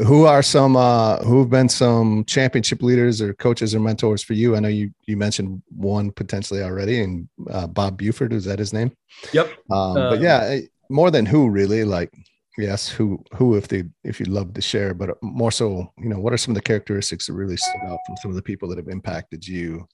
Who 0.07 0.25
are 0.25 0.43
some 0.43 0.77
uh 0.77 1.19
who've 1.25 1.51
been 1.51 1.69
some 1.69 2.25
championship 2.25 2.83
leaders 2.83 3.21
or 3.21 3.35
coaches 3.35 3.75
or 3.75 3.81
mentors 3.81 4.23
for 4.23 4.35
you? 4.35 4.57
I 4.57 4.61
know 4.61 4.69
you 4.69 4.91
you 5.07 5.17
mentioned 5.17 5.63
one 5.69 6.11
potentially 6.11 6.63
already, 6.63 7.01
and 7.01 7.29
uh, 7.51 7.67
Bob 7.67 7.99
Buford 7.99 8.33
is 8.33 8.45
that 8.45 8.59
his 8.59 8.73
name? 8.73 8.93
Yep. 9.33 9.53
Um, 9.71 9.97
uh, 9.97 10.11
but 10.11 10.21
yeah, 10.21 10.41
eh, 10.45 10.61
more 10.91 11.11
than 11.11 11.27
who 11.27 11.49
really 11.49 11.85
like 11.85 12.13
yes 12.57 12.89
who 12.89 13.23
who 13.35 13.57
if 13.57 13.69
they 13.69 13.85
if 14.05 14.21
you'd 14.21 14.29
love 14.29 14.55
to 14.55 14.61
share 14.61 14.95
but 14.95 15.21
more 15.23 15.51
so 15.51 15.93
you 15.99 16.09
know 16.09 16.19
what 16.19 16.33
are 16.33 16.37
some 16.37 16.53
of 16.53 16.55
the 16.55 16.63
characteristics 16.63 17.27
that 17.27 17.33
really 17.33 17.57
stood 17.57 17.83
out 17.87 17.99
from 18.07 18.17
some 18.23 18.31
of 18.31 18.37
the 18.37 18.43
people 18.43 18.69
that 18.69 18.79
have 18.79 18.89
impacted 18.89 19.47
you 19.47 19.87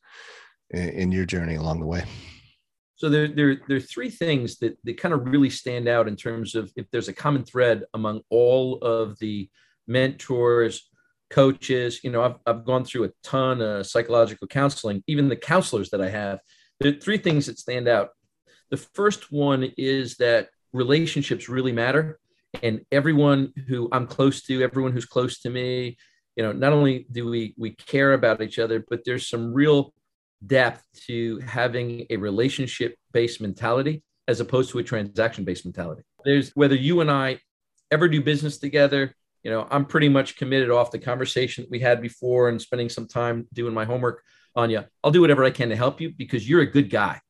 in, 0.70 0.88
in 0.90 1.12
your 1.12 1.24
journey 1.24 1.54
along 1.54 1.80
the 1.80 1.86
way 1.86 2.04
so 3.00 3.08
there, 3.08 3.28
there, 3.28 3.58
there 3.66 3.78
are 3.78 3.80
three 3.80 4.10
things 4.10 4.58
that, 4.58 4.76
that 4.84 5.00
kind 5.00 5.14
of 5.14 5.26
really 5.26 5.48
stand 5.48 5.88
out 5.88 6.06
in 6.06 6.16
terms 6.16 6.54
of 6.54 6.70
if 6.76 6.84
there's 6.90 7.08
a 7.08 7.14
common 7.14 7.44
thread 7.44 7.84
among 7.94 8.20
all 8.28 8.76
of 8.82 9.18
the 9.20 9.48
mentors, 9.86 10.90
coaches. 11.30 12.04
You 12.04 12.10
know, 12.10 12.22
I've, 12.22 12.34
I've 12.44 12.66
gone 12.66 12.84
through 12.84 13.04
a 13.04 13.10
ton 13.22 13.62
of 13.62 13.86
psychological 13.86 14.46
counseling, 14.48 15.02
even 15.06 15.30
the 15.30 15.36
counselors 15.36 15.88
that 15.90 16.02
I 16.02 16.10
have. 16.10 16.40
There 16.78 16.92
are 16.92 17.00
three 17.00 17.16
things 17.16 17.46
that 17.46 17.58
stand 17.58 17.88
out. 17.88 18.10
The 18.68 18.76
first 18.76 19.32
one 19.32 19.72
is 19.78 20.16
that 20.16 20.50
relationships 20.74 21.48
really 21.48 21.72
matter. 21.72 22.18
And 22.62 22.82
everyone 22.92 23.54
who 23.66 23.88
I'm 23.92 24.06
close 24.06 24.42
to, 24.42 24.62
everyone 24.62 24.92
who's 24.92 25.06
close 25.06 25.40
to 25.40 25.48
me, 25.48 25.96
you 26.36 26.42
know, 26.42 26.52
not 26.52 26.74
only 26.74 27.06
do 27.10 27.30
we 27.30 27.54
we 27.56 27.70
care 27.70 28.12
about 28.12 28.42
each 28.42 28.58
other, 28.58 28.84
but 28.90 29.00
there's 29.06 29.26
some 29.26 29.54
real 29.54 29.94
depth 30.46 30.82
to 31.06 31.38
having 31.40 32.06
a 32.10 32.16
relationship 32.16 32.96
based 33.12 33.40
mentality 33.40 34.02
as 34.28 34.40
opposed 34.40 34.70
to 34.70 34.78
a 34.78 34.82
transaction 34.82 35.44
based 35.44 35.64
mentality. 35.64 36.02
There's 36.24 36.50
whether 36.50 36.74
you 36.74 37.00
and 37.00 37.10
I 37.10 37.40
ever 37.90 38.08
do 38.08 38.22
business 38.22 38.58
together, 38.58 39.14
you 39.42 39.50
know, 39.50 39.66
I'm 39.70 39.84
pretty 39.84 40.08
much 40.08 40.36
committed 40.36 40.70
off 40.70 40.90
the 40.90 40.98
conversation 40.98 41.64
that 41.64 41.70
we 41.70 41.80
had 41.80 42.00
before 42.00 42.48
and 42.48 42.60
spending 42.60 42.88
some 42.88 43.06
time 43.06 43.48
doing 43.52 43.74
my 43.74 43.84
homework 43.84 44.22
on 44.54 44.70
you. 44.70 44.84
I'll 45.02 45.10
do 45.10 45.20
whatever 45.20 45.44
I 45.44 45.50
can 45.50 45.68
to 45.70 45.76
help 45.76 46.00
you 46.00 46.12
because 46.16 46.48
you're 46.48 46.60
a 46.60 46.70
good 46.70 46.90
guy. 46.90 47.20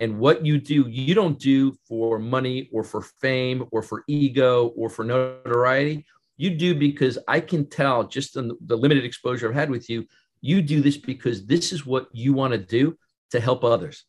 And 0.00 0.18
what 0.18 0.46
you 0.46 0.58
do, 0.58 0.88
you 0.88 1.14
don't 1.14 1.38
do 1.38 1.76
for 1.86 2.18
money 2.18 2.70
or 2.72 2.82
for 2.82 3.02
fame 3.20 3.66
or 3.72 3.82
for 3.82 4.04
ego 4.08 4.68
or 4.68 4.88
for 4.88 5.04
notoriety. 5.04 6.06
You 6.38 6.50
do 6.50 6.74
because 6.74 7.18
I 7.28 7.40
can 7.40 7.68
tell 7.68 8.04
just 8.04 8.36
in 8.36 8.52
the 8.64 8.76
limited 8.76 9.04
exposure 9.04 9.48
I've 9.48 9.54
had 9.54 9.70
with 9.70 9.90
you 9.90 10.06
you 10.42 10.60
do 10.60 10.82
this 10.82 10.98
because 10.98 11.46
this 11.46 11.72
is 11.72 11.86
what 11.86 12.08
you 12.12 12.34
want 12.34 12.52
to 12.52 12.58
do 12.58 12.98
to 13.30 13.40
help 13.40 13.64
others. 13.64 14.04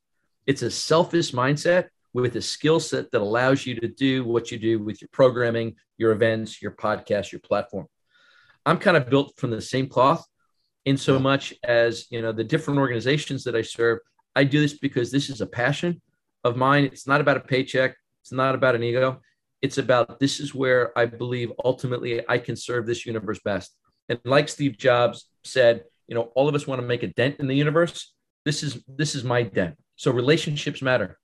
It's 0.46 0.64
a 0.64 0.72
selfish 0.72 1.32
mindset 1.32 1.88
with 2.14 2.36
a 2.36 2.42
skill 2.42 2.80
set 2.80 3.12
that 3.12 3.22
allows 3.22 3.66
you 3.66 3.76
to 3.80 3.88
do 3.88 4.26
what 4.26 4.52
you 4.52 4.60
do 4.60 4.80
with 4.84 5.02
your 5.02 5.10
programming, 5.14 5.76
your 5.98 6.12
events, 6.12 6.62
your 6.62 6.72
podcast, 6.72 7.32
your 7.32 7.40
platform. 7.40 7.88
I'm 8.66 8.78
kind 8.78 8.98
of 8.98 9.10
built 9.10 9.34
from 9.38 9.52
the 9.52 9.62
same 9.62 9.88
cloth 9.88 10.26
in 10.86 10.98
so 10.98 11.18
much 11.18 11.54
as, 11.64 12.08
you 12.12 12.22
know, 12.22 12.32
the 12.32 12.44
different 12.44 12.80
organizations 12.80 13.44
that 13.46 13.56
I 13.56 13.62
serve, 13.62 14.00
I 14.36 14.44
do 14.44 14.60
this 14.60 14.78
because 14.78 15.12
this 15.12 15.30
is 15.30 15.42
a 15.42 15.46
passion 15.46 16.02
of 16.44 16.58
mine. 16.58 16.86
It's 16.86 17.08
not 17.08 17.22
about 17.22 17.38
a 17.38 17.42
paycheck. 17.42 17.96
It's 18.22 18.32
not 18.32 18.56
about 18.56 18.76
an 18.76 18.84
ego. 18.84 19.22
It's 19.62 19.78
about 19.78 20.20
this 20.20 20.40
is 20.40 20.54
where 20.54 20.98
I 20.98 21.06
believe 21.06 21.52
ultimately 21.64 22.22
I 22.28 22.38
can 22.38 22.56
serve 22.56 22.86
this 22.86 23.06
universe 23.06 23.40
best. 23.46 23.76
And 24.10 24.20
like 24.26 24.50
Steve 24.50 24.78
Jobs 24.78 25.30
said, 25.44 25.84
you 26.08 26.16
know, 26.16 26.32
all 26.36 26.50
of 26.50 26.56
us 26.56 26.68
want 26.68 26.82
to 26.82 26.88
make 26.88 27.04
a 27.04 27.08
dent 27.08 27.38
in 27.40 27.48
the 27.48 27.56
universe. 27.56 28.14
This 28.46 28.64
is 28.64 28.84
this 28.88 29.16
is 29.16 29.24
my 29.24 29.44
dent. 29.44 29.76
So 29.96 30.12
relationships 30.12 30.82
matter. 30.82 31.18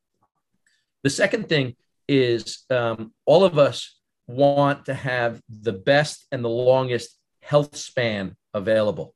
The 1.04 1.10
second 1.10 1.50
thing 1.50 1.76
is 2.08 2.66
um, 2.70 3.14
all 3.26 3.44
of 3.44 3.58
us 3.58 3.98
want 4.28 4.86
to 4.86 4.94
have 4.94 5.42
the 5.50 5.74
best 5.74 6.26
and 6.32 6.44
the 6.44 6.50
longest 6.50 7.18
health 7.42 7.76
span 7.76 8.36
available, 8.54 9.16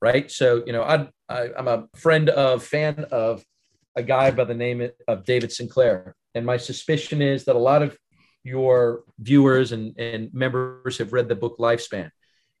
right? 0.00 0.30
So 0.30 0.62
you 0.66 0.72
know, 0.72 0.82
I, 0.82 1.08
I 1.28 1.50
I'm 1.56 1.68
a 1.68 1.88
friend 1.96 2.28
of 2.30 2.64
fan 2.64 3.06
of 3.10 3.44
a 3.96 4.02
guy 4.02 4.30
by 4.30 4.44
the 4.44 4.54
name 4.54 4.88
of 5.08 5.24
David 5.24 5.52
Sinclair, 5.52 6.14
and 6.34 6.46
my 6.46 6.56
suspicion 6.56 7.20
is 7.20 7.44
that 7.44 7.56
a 7.56 7.58
lot 7.58 7.82
of 7.82 7.96
your 8.44 9.04
viewers 9.18 9.72
and, 9.72 9.96
and 9.98 10.32
members 10.34 10.98
have 10.98 11.12
read 11.12 11.28
the 11.28 11.36
book 11.36 11.58
Lifespan. 11.58 12.10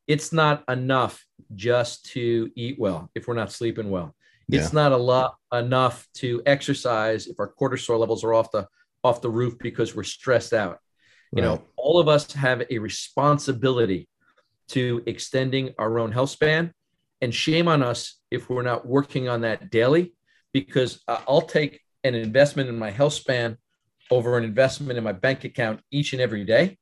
It's 0.06 0.32
not 0.32 0.64
enough 0.68 1.24
just 1.54 2.06
to 2.12 2.50
eat 2.56 2.78
well 2.78 3.10
if 3.14 3.28
we're 3.28 3.34
not 3.34 3.52
sleeping 3.52 3.90
well. 3.90 4.14
Yeah. 4.48 4.60
It's 4.60 4.72
not 4.72 4.92
a 4.92 4.96
lot 4.96 5.36
enough 5.52 6.06
to 6.14 6.42
exercise 6.46 7.26
if 7.26 7.38
our 7.38 7.52
cortisol 7.58 7.98
levels 7.98 8.24
are 8.24 8.34
off 8.34 8.50
the 8.50 8.66
off 9.04 9.20
the 9.20 9.30
roof 9.30 9.58
because 9.58 9.94
we're 9.94 10.02
stressed 10.02 10.52
out. 10.52 10.78
You 11.32 11.42
right. 11.42 11.48
know, 11.48 11.62
all 11.76 11.98
of 11.98 12.08
us 12.08 12.30
have 12.32 12.62
a 12.70 12.78
responsibility 12.78 14.08
to 14.68 15.02
extending 15.06 15.74
our 15.78 15.98
own 15.98 16.12
health 16.12 16.30
span, 16.30 16.72
and 17.20 17.34
shame 17.34 17.68
on 17.68 17.82
us 17.82 18.20
if 18.30 18.50
we're 18.50 18.62
not 18.62 18.86
working 18.86 19.28
on 19.28 19.42
that 19.42 19.70
daily. 19.70 20.14
Because 20.52 21.02
uh, 21.08 21.20
I'll 21.26 21.40
take 21.40 21.80
an 22.04 22.14
investment 22.14 22.68
in 22.68 22.78
my 22.78 22.90
health 22.90 23.14
span 23.14 23.56
over 24.10 24.36
an 24.36 24.44
investment 24.44 24.98
in 24.98 25.04
my 25.04 25.12
bank 25.12 25.44
account 25.44 25.80
each 25.90 26.12
and 26.12 26.20
every 26.20 26.44
day 26.44 26.76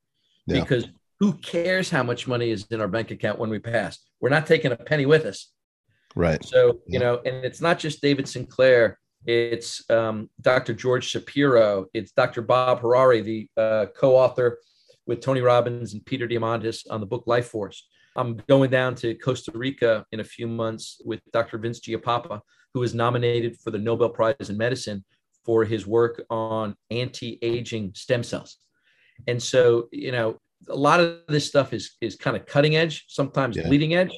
yeah. 0.46 0.61
because 0.61 0.87
who 1.20 1.35
cares 1.35 1.90
how 1.90 2.02
much 2.02 2.26
money 2.26 2.50
is 2.50 2.66
in 2.70 2.80
our 2.80 2.88
bank 2.88 3.11
account 3.11 3.38
when 3.38 3.50
we 3.50 3.59
pass? 3.59 3.98
We're 4.20 4.30
not 4.30 4.46
taking 4.46 4.72
a 4.72 4.76
penny 4.76 5.06
with 5.06 5.26
us. 5.26 5.52
Right. 6.16 6.42
So, 6.44 6.80
you 6.87 6.98
know, 6.98 7.20
and 7.24 7.44
it's 7.44 7.61
not 7.61 7.78
just 7.78 8.00
David 8.00 8.26
Sinclair, 8.26 8.98
it's 9.26 9.88
um, 9.90 10.30
Dr. 10.40 10.72
George 10.72 11.06
Shapiro, 11.06 11.87
it's 11.92 12.12
Dr. 12.12 12.40
Bob 12.40 12.80
Hariri, 12.80 13.22
the 13.22 13.48
uh, 13.56 13.87
co 13.94 14.16
author 14.16 14.59
with 15.06 15.20
Tony 15.20 15.42
Robbins 15.42 15.92
and 15.92 16.04
Peter 16.04 16.26
Diamandis 16.26 16.85
on 16.90 17.00
the 17.00 17.06
book 17.06 17.24
Life 17.26 17.48
Force. 17.48 17.87
I'm 18.16 18.38
going 18.48 18.70
down 18.70 18.94
to 18.96 19.14
Costa 19.14 19.52
Rica 19.54 20.04
in 20.11 20.20
a 20.20 20.24
few 20.24 20.48
months 20.48 21.00
with 21.04 21.20
Dr. 21.33 21.59
Vince 21.59 21.80
Giampapa, 21.80 22.40
who 22.74 22.83
is 22.83 22.94
nominated 22.94 23.59
for 23.61 23.70
the 23.70 23.78
Nobel 23.78 24.09
Prize 24.09 24.48
in 24.48 24.56
Medicine 24.56 25.04
for 25.44 25.64
his 25.64 25.87
work 25.87 26.24
on 26.30 26.74
anti-aging 26.90 27.92
stem 27.94 28.22
cells. 28.22 28.56
And 29.26 29.42
so, 29.42 29.88
you 29.92 30.12
know, 30.12 30.38
a 30.68 30.76
lot 30.76 31.00
of 31.00 31.20
this 31.28 31.46
stuff 31.46 31.72
is 31.72 31.96
is 32.00 32.16
kind 32.16 32.36
of 32.36 32.46
cutting 32.46 32.76
edge, 32.76 33.04
sometimes 33.08 33.56
yeah. 33.56 33.68
leading 33.68 33.94
edge, 33.94 34.12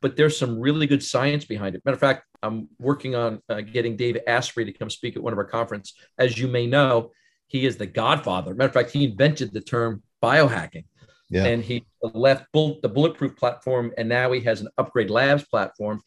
but 0.00 0.16
there's 0.16 0.36
some 0.36 0.58
really 0.60 0.86
good 0.86 1.02
science 1.02 1.44
behind 1.44 1.74
it. 1.74 1.82
Matter 1.84 1.94
of 1.94 2.00
fact, 2.00 2.24
I'm 2.42 2.68
working 2.78 3.14
on 3.14 3.40
uh, 3.48 3.60
getting 3.60 3.96
Dave 3.96 4.18
Asprey 4.26 4.64
to 4.64 4.72
come 4.72 4.90
speak 4.90 5.16
at 5.16 5.22
one 5.22 5.32
of 5.32 5.38
our 5.38 5.44
conference. 5.44 5.94
As 6.18 6.38
you 6.38 6.48
may 6.48 6.66
know, 6.66 7.12
he 7.48 7.66
is 7.66 7.76
the 7.76 7.86
godfather. 7.86 8.54
Matter 8.54 8.68
of 8.68 8.74
fact, 8.74 8.90
he 8.90 9.04
invented 9.04 9.52
the 9.52 9.60
term 9.60 10.02
biohacking. 10.22 10.84
Yeah. 11.28 11.44
And 11.44 11.62
he 11.62 11.84
left 12.02 12.46
bull, 12.52 12.78
the 12.82 12.88
bulletproof 12.88 13.36
platform, 13.36 13.92
and 13.98 14.08
now 14.08 14.30
he 14.30 14.40
has 14.42 14.60
an 14.60 14.68
upgrade 14.78 15.10
labs 15.10 15.44
platform. 15.44 16.00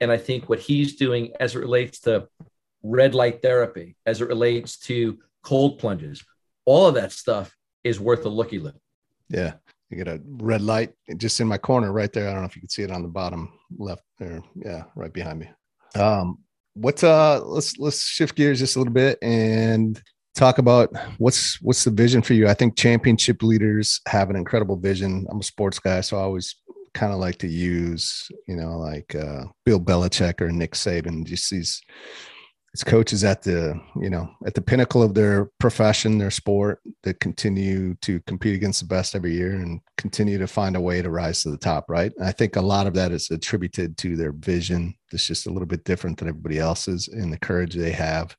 And 0.00 0.12
I 0.12 0.18
think 0.18 0.48
what 0.48 0.58
he's 0.58 0.96
doing 0.96 1.32
as 1.40 1.54
it 1.54 1.60
relates 1.60 2.00
to 2.00 2.28
red 2.82 3.14
light 3.14 3.40
therapy, 3.40 3.96
as 4.04 4.20
it 4.20 4.28
relates 4.28 4.78
to 4.80 5.18
cold 5.42 5.78
plunges, 5.78 6.22
all 6.66 6.86
of 6.86 6.94
that 6.94 7.12
stuff 7.12 7.56
is 7.84 7.98
worth 7.98 8.26
a 8.26 8.28
looky 8.28 8.58
look. 8.58 8.76
Yeah. 9.28 9.54
You 9.90 9.96
get 9.96 10.08
a 10.08 10.20
red 10.26 10.62
light 10.62 10.92
just 11.16 11.40
in 11.40 11.46
my 11.46 11.58
corner 11.58 11.92
right 11.92 12.12
there. 12.12 12.28
I 12.28 12.32
don't 12.32 12.42
know 12.42 12.48
if 12.48 12.56
you 12.56 12.62
can 12.62 12.68
see 12.68 12.82
it 12.82 12.90
on 12.90 13.02
the 13.02 13.08
bottom 13.08 13.52
left 13.78 14.02
there. 14.18 14.42
Yeah, 14.56 14.84
right 14.96 15.12
behind 15.12 15.38
me. 15.38 15.48
Um, 15.94 16.38
what's 16.74 17.02
uh 17.04 17.40
let's 17.44 17.78
let's 17.78 18.02
shift 18.02 18.34
gears 18.34 18.58
just 18.58 18.76
a 18.76 18.78
little 18.78 18.92
bit 18.92 19.18
and 19.22 20.00
talk 20.34 20.58
about 20.58 20.94
what's 21.18 21.60
what's 21.62 21.84
the 21.84 21.90
vision 21.90 22.20
for 22.20 22.34
you. 22.34 22.48
I 22.48 22.54
think 22.54 22.76
championship 22.76 23.42
leaders 23.42 24.00
have 24.08 24.28
an 24.28 24.36
incredible 24.36 24.76
vision. 24.76 25.26
I'm 25.30 25.40
a 25.40 25.44
sports 25.44 25.78
guy, 25.78 26.00
so 26.00 26.18
I 26.18 26.22
always 26.22 26.54
kind 26.92 27.12
of 27.12 27.18
like 27.18 27.38
to 27.38 27.48
use, 27.48 28.28
you 28.48 28.56
know, 28.56 28.78
like 28.78 29.14
uh, 29.14 29.44
Bill 29.64 29.80
Belichick 29.80 30.40
or 30.40 30.50
Nick 30.50 30.72
Saban, 30.72 31.24
just 31.24 31.50
these 31.50 31.80
it's 32.76 32.84
coaches 32.84 33.24
at 33.24 33.40
the 33.40 33.80
you 33.98 34.10
know 34.10 34.28
at 34.44 34.52
the 34.52 34.60
pinnacle 34.60 35.02
of 35.02 35.14
their 35.14 35.46
profession 35.58 36.18
their 36.18 36.30
sport. 36.30 36.82
That 37.04 37.20
continue 37.20 37.94
to 38.02 38.20
compete 38.26 38.54
against 38.54 38.80
the 38.80 38.86
best 38.86 39.14
every 39.14 39.32
year 39.32 39.52
and 39.52 39.80
continue 39.96 40.36
to 40.36 40.46
find 40.46 40.76
a 40.76 40.80
way 40.80 41.00
to 41.00 41.08
rise 41.08 41.40
to 41.42 41.50
the 41.50 41.56
top 41.56 41.86
right? 41.88 42.12
And 42.18 42.26
i 42.26 42.32
think 42.32 42.56
a 42.56 42.60
lot 42.60 42.86
of 42.86 42.92
that 42.92 43.12
is 43.12 43.30
attributed 43.30 43.96
to 43.98 44.14
their 44.14 44.32
vision. 44.32 44.94
That's 45.10 45.26
just 45.26 45.46
a 45.46 45.50
little 45.50 45.66
bit 45.66 45.84
different 45.84 46.18
than 46.18 46.28
everybody 46.28 46.58
else's 46.58 47.08
and 47.08 47.32
the 47.32 47.38
courage 47.38 47.74
they 47.74 47.92
have 47.92 48.36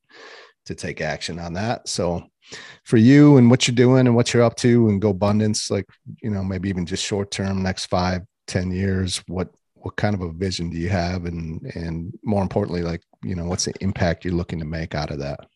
to 0.68 0.76
take 0.76 1.02
action 1.02 1.40
on 1.40 1.54
that. 1.54 1.88
So 1.90 2.24
for 2.84 2.98
you 2.98 3.38
and 3.38 3.50
what 3.50 3.68
you're 3.68 3.74
doing 3.74 4.06
and 4.06 4.16
what 4.16 4.36
you're 4.36 4.44
up 4.44 4.56
to 4.58 4.88
and 4.88 5.02
GoBundance 5.02 5.72
like 5.72 5.88
you 6.22 6.30
know 6.30 6.44
maybe 6.44 6.70
even 6.70 6.86
just 6.86 7.04
short 7.04 7.32
term 7.32 7.64
next 7.64 7.88
five 7.88 8.22
ten 8.46 8.70
years 8.70 9.24
what 9.28 9.50
what 9.82 9.96
kind 9.96 10.16
of 10.16 10.22
a 10.22 10.32
vision 10.32 10.70
do 10.70 10.78
you 10.78 10.90
have? 10.90 11.26
And 11.26 11.62
and 11.76 12.18
more 12.24 12.42
importantly 12.42 12.82
like 12.82 13.02
you 13.24 13.36
know 13.36 13.46
what's 13.46 13.66
the 13.66 13.74
impact 13.82 14.26
you're 14.26 14.34
looking 14.34 14.60
to 14.60 14.66
make 14.66 14.96
out 14.96 15.12
of 15.12 15.20
that? 15.20 15.48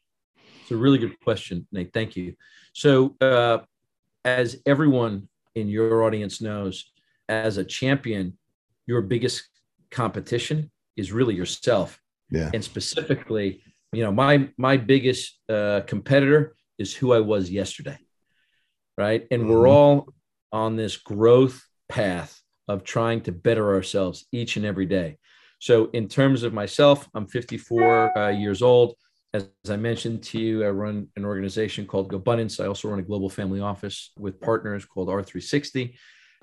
It's 0.62 0.72
a 0.72 0.78
really 0.78 0.98
good 0.98 1.20
question 1.22 1.68
nate. 1.72 1.94
Thank 1.94 2.16
you. 2.16 2.36
So 2.74 3.16
uh, 3.22 3.60
as 4.26 4.58
everyone 4.66 5.28
in 5.56 5.68
your 5.68 6.04
audience 6.04 6.42
knows 6.42 6.92
as 7.28 7.58
a 7.58 7.64
champion 7.64 8.38
your 8.88 9.02
biggest 9.02 9.48
competition 9.90 10.72
is 10.98 11.12
really 11.12 11.36
yourself. 11.36 12.00
Yeah. 12.30 12.50
And 12.54 12.64
specifically 12.64 13.64
you 13.94 14.04
know 14.04 14.12
my 14.12 14.50
my 14.58 14.78
biggest 14.78 15.40
uh, 15.50 15.82
competitor 15.86 16.56
is 16.78 16.96
who 16.96 17.12
i 17.14 17.20
was 17.20 17.52
yesterday 17.52 18.00
right? 18.98 19.28
And 19.32 19.44
mm-hmm. 19.44 19.52
we're 19.52 19.68
all 19.68 20.14
on 20.52 20.76
this 20.76 20.98
growth 20.98 21.66
path 21.90 22.41
of 22.72 22.84
trying 22.84 23.22
to 23.22 23.32
better 23.32 23.74
ourselves 23.74 24.26
each 24.32 24.56
and 24.56 24.66
every 24.66 24.86
day. 24.86 25.18
So, 25.60 25.90
in 25.94 26.08
terms 26.08 26.44
of 26.44 26.54
myself, 26.54 27.08
I'm 27.14 27.28
54 27.28 28.18
uh, 28.18 28.30
years 28.30 28.62
old. 28.62 28.96
As, 29.34 29.48
as, 29.64 29.72
I 29.72 29.78
mentioned 29.78 30.24
to 30.24 30.40
you, 30.40 30.66
I 30.66 30.70
run 30.70 31.08
an 31.16 31.26
organization 31.26 31.86
called 31.86 32.12
GoBundance. 32.12 32.64
I 32.64 32.68
also 32.68 32.90
run 32.90 33.00
a 33.00 33.04
global 33.04 33.30
family 33.30 33.60
office 33.60 34.12
with 34.18 34.42
partners 34.42 34.86
called 34.86 35.10
R360. 35.10 35.94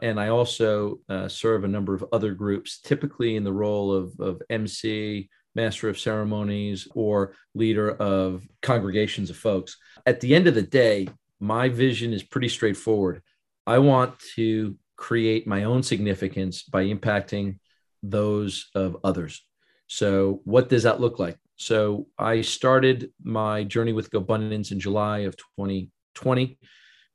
And 0.01 0.21
I 0.21 0.29
also 0.29 1.01
uh, 1.09 1.27
serve 1.27 1.65
a 1.65 1.69
number 1.69 1.95
of 1.95 2.05
other 2.13 2.33
groups, 2.33 2.81
typically 2.81 3.35
in 3.35 3.43
the 3.43 3.53
role 3.53 3.93
of, 3.93 4.13
of 4.21 4.41
MC, 4.49 5.29
master 5.57 5.89
of 5.89 5.99
ceremonies, 5.99 6.87
or 6.95 7.35
leader 7.55 7.91
of 7.91 8.47
congregations 8.63 9.31
of 9.31 9.37
folks. 9.37 9.77
At 10.07 10.21
the 10.21 10.35
end 10.37 10.47
of 10.47 10.55
the 10.55 10.63
day, 10.63 11.09
my 11.41 11.69
vision 11.69 12.13
is 12.13 12.23
pretty 12.23 12.49
straightforward. 12.49 13.23
I 13.67 13.79
want 13.79 14.15
to 14.37 14.77
create 14.99 15.47
my 15.47 15.65
own 15.65 15.83
significance 15.83 16.63
by 16.65 16.85
impacting 16.85 17.59
those 18.03 18.69
of 18.75 18.99
others. 19.03 19.43
So, 19.87 20.43
what 20.45 20.69
does 20.69 20.83
that 20.83 21.01
look 21.01 21.19
like? 21.19 21.39
So, 21.57 22.09
I 22.19 22.43
started 22.43 23.11
my 23.23 23.65
journey 23.65 23.95
with 23.95 24.11
GoBundance 24.11 24.73
in 24.73 24.79
July 24.79 25.21
of 25.21 25.37
2020. 25.57 26.59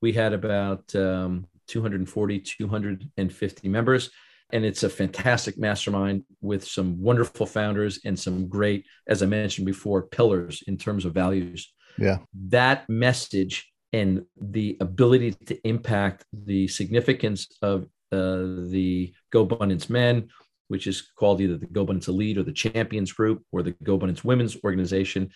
We 0.02 0.14
had 0.14 0.34
about 0.34 0.96
um, 0.96 1.46
240, 1.68 2.40
250 2.40 3.70
members. 3.70 4.10
And 4.52 4.64
it's 4.64 4.84
a 4.84 4.90
fantastic 4.90 5.58
mastermind 5.58 6.26
with 6.42 6.64
some 6.64 7.02
wonderful 7.02 7.48
founders 7.48 8.00
and 8.06 8.18
some 8.20 8.48
great, 8.48 8.86
as 9.08 9.24
I 9.24 9.26
mentioned 9.26 9.66
before, 9.66 10.04
pillars 10.04 10.64
in 10.68 10.78
terms 10.78 11.06
of 11.06 11.14
values. 11.14 11.74
Yeah. 11.98 12.20
That 12.50 12.88
message 12.88 13.73
and 13.94 14.26
the 14.42 14.76
ability 14.82 15.32
to 15.46 15.68
impact 15.68 16.26
the 16.34 16.68
significance 16.68 17.48
of 17.62 17.84
uh, 18.12 18.68
the 18.70 19.14
GoBundance 19.32 19.90
Men, 19.90 20.30
which 20.68 20.88
is 20.88 21.02
called 21.18 21.40
either 21.40 21.58
the 21.58 21.68
GoBundance 21.68 22.08
Elite 22.08 22.40
or 22.40 22.44
the 22.44 22.52
Champions 22.52 23.14
Group 23.14 23.46
or 23.52 23.62
the 23.62 23.74
GoBundance 23.84 24.24
Women's 24.24 24.58
Organization. 24.64 25.30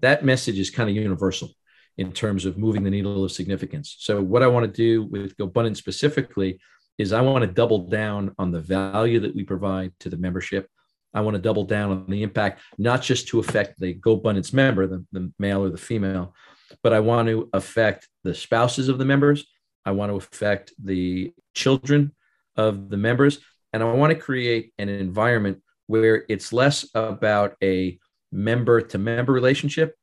That 0.00 0.24
message 0.24 0.58
is 0.58 0.70
kind 0.70 0.90
of 0.90 0.96
universal 0.96 1.50
in 1.96 2.12
terms 2.12 2.44
of 2.44 2.58
moving 2.58 2.82
the 2.82 2.90
needle 2.90 3.24
of 3.24 3.32
significance. 3.32 3.96
So, 4.00 4.20
what 4.20 4.42
I 4.42 4.48
want 4.48 4.66
to 4.66 4.72
do 4.72 5.04
with 5.04 5.36
GoBundance 5.36 5.76
specifically 5.76 6.60
is 6.98 7.12
I 7.12 7.22
want 7.22 7.42
to 7.42 7.50
double 7.50 7.88
down 7.88 8.34
on 8.38 8.50
the 8.50 8.60
value 8.60 9.20
that 9.20 9.34
we 9.34 9.44
provide 9.44 9.92
to 10.00 10.10
the 10.10 10.16
membership. 10.16 10.68
I 11.14 11.20
want 11.20 11.36
to 11.36 11.42
double 11.42 11.64
down 11.64 11.90
on 11.90 12.06
the 12.08 12.22
impact, 12.22 12.60
not 12.76 13.00
just 13.00 13.28
to 13.28 13.38
affect 13.38 13.78
the 13.78 13.94
GoBundance 13.94 14.52
member, 14.52 14.86
the, 14.86 15.04
the 15.12 15.32
male 15.38 15.62
or 15.62 15.70
the 15.70 15.78
female, 15.78 16.34
but 16.82 16.92
I 16.92 17.00
want 17.00 17.28
to 17.28 17.48
affect 17.52 18.08
the 18.22 18.34
spouses 18.34 18.88
of 18.88 18.98
the 18.98 19.04
members. 19.04 19.46
I 19.84 19.92
want 19.92 20.10
to 20.10 20.16
affect 20.16 20.72
the 20.82 21.32
children 21.54 22.12
of 22.56 22.88
the 22.88 22.96
members. 22.96 23.38
And 23.72 23.82
I 23.82 23.92
want 23.92 24.12
to 24.12 24.18
create 24.18 24.72
an 24.78 24.88
environment 24.88 25.60
where 25.86 26.24
it's 26.28 26.52
less 26.52 26.86
about 26.94 27.56
a 27.62 27.98
member 28.32 28.80
to 28.80 28.98
member 28.98 29.32
relationship 29.32 29.94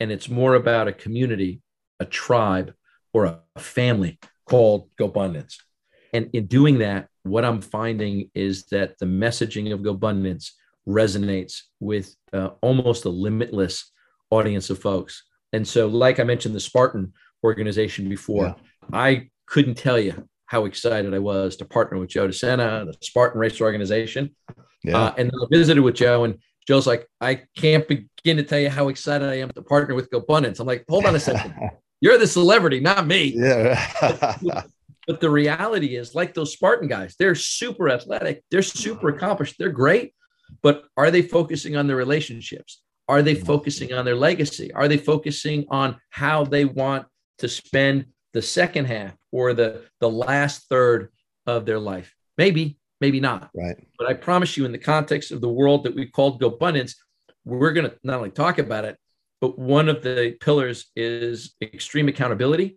and 0.00 0.10
it's 0.10 0.28
more 0.28 0.54
about 0.54 0.88
a 0.88 0.92
community, 0.92 1.60
a 2.00 2.06
tribe, 2.06 2.72
or 3.12 3.26
a 3.26 3.60
family 3.60 4.18
called 4.46 4.88
GoBundance. 4.98 5.56
And 6.12 6.30
in 6.32 6.46
doing 6.46 6.78
that, 6.78 7.08
what 7.22 7.44
I'm 7.44 7.60
finding 7.60 8.30
is 8.34 8.64
that 8.66 8.98
the 8.98 9.06
messaging 9.06 9.72
of 9.72 9.80
GoBundance 9.80 10.52
resonates 10.88 11.60
with 11.78 12.16
uh, 12.32 12.50
almost 12.62 13.04
a 13.04 13.10
limitless 13.10 13.92
audience 14.30 14.70
of 14.70 14.78
folks. 14.78 15.22
And 15.52 15.66
so, 15.66 15.86
like 15.86 16.20
I 16.20 16.24
mentioned, 16.24 16.54
the 16.54 16.60
Spartan 16.60 17.12
organization 17.42 18.08
before, 18.08 18.46
yeah. 18.46 18.54
I 18.92 19.28
couldn't 19.46 19.76
tell 19.76 19.98
you 19.98 20.26
how 20.46 20.64
excited 20.64 21.14
I 21.14 21.18
was 21.18 21.56
to 21.56 21.64
partner 21.64 21.98
with 21.98 22.10
Joe 22.10 22.28
DeSena, 22.28 22.86
the 22.86 22.94
Spartan 23.02 23.40
Race 23.40 23.60
organization. 23.60 24.34
Yeah. 24.82 24.98
Uh, 24.98 25.14
and 25.16 25.30
I 25.30 25.46
visited 25.50 25.80
with 25.80 25.94
Joe, 25.94 26.24
and 26.24 26.38
Joe's 26.66 26.86
like, 26.86 27.06
I 27.20 27.42
can't 27.56 27.86
begin 27.86 28.36
to 28.36 28.42
tell 28.42 28.58
you 28.58 28.70
how 28.70 28.88
excited 28.88 29.28
I 29.28 29.36
am 29.36 29.50
to 29.50 29.62
partner 29.62 29.94
with 29.94 30.10
GoBundance. 30.10 30.60
I'm 30.60 30.66
like, 30.66 30.84
hold 30.88 31.06
on 31.06 31.14
a 31.14 31.20
second. 31.20 31.54
You're 32.00 32.18
the 32.18 32.26
celebrity, 32.26 32.80
not 32.80 33.06
me. 33.06 33.34
Yeah. 33.36 33.86
but 35.06 35.20
the 35.20 35.30
reality 35.30 35.96
is, 35.96 36.14
like 36.14 36.32
those 36.32 36.52
Spartan 36.52 36.88
guys, 36.88 37.14
they're 37.18 37.34
super 37.34 37.90
athletic, 37.90 38.42
they're 38.50 38.62
super 38.62 39.10
accomplished, 39.10 39.56
they're 39.58 39.68
great. 39.68 40.14
But 40.62 40.84
are 40.96 41.10
they 41.10 41.22
focusing 41.22 41.76
on 41.76 41.86
their 41.86 41.96
relationships? 41.96 42.82
Are 43.10 43.22
they 43.22 43.34
focusing 43.34 43.92
on 43.92 44.04
their 44.04 44.14
legacy? 44.14 44.72
Are 44.72 44.86
they 44.86 44.96
focusing 44.96 45.66
on 45.68 45.96
how 46.10 46.44
they 46.44 46.64
want 46.64 47.06
to 47.38 47.48
spend 47.48 48.06
the 48.34 48.40
second 48.40 48.84
half 48.84 49.16
or 49.32 49.52
the, 49.52 49.82
the 49.98 50.08
last 50.08 50.68
third 50.68 51.10
of 51.44 51.66
their 51.66 51.80
life? 51.80 52.14
Maybe, 52.38 52.78
maybe 53.00 53.18
not. 53.18 53.50
Right. 53.52 53.76
But 53.98 54.08
I 54.08 54.14
promise 54.14 54.56
you, 54.56 54.64
in 54.64 54.70
the 54.70 54.78
context 54.78 55.32
of 55.32 55.40
the 55.40 55.48
world 55.48 55.82
that 55.84 55.94
we 55.96 56.06
called 56.06 56.40
GoBundance, 56.40 56.94
we're 57.44 57.72
going 57.72 57.90
to 57.90 57.98
not 58.04 58.18
only 58.18 58.30
talk 58.30 58.58
about 58.58 58.84
it, 58.84 58.96
but 59.40 59.58
one 59.58 59.88
of 59.88 60.02
the 60.02 60.36
pillars 60.40 60.86
is 60.94 61.56
extreme 61.60 62.06
accountability. 62.06 62.76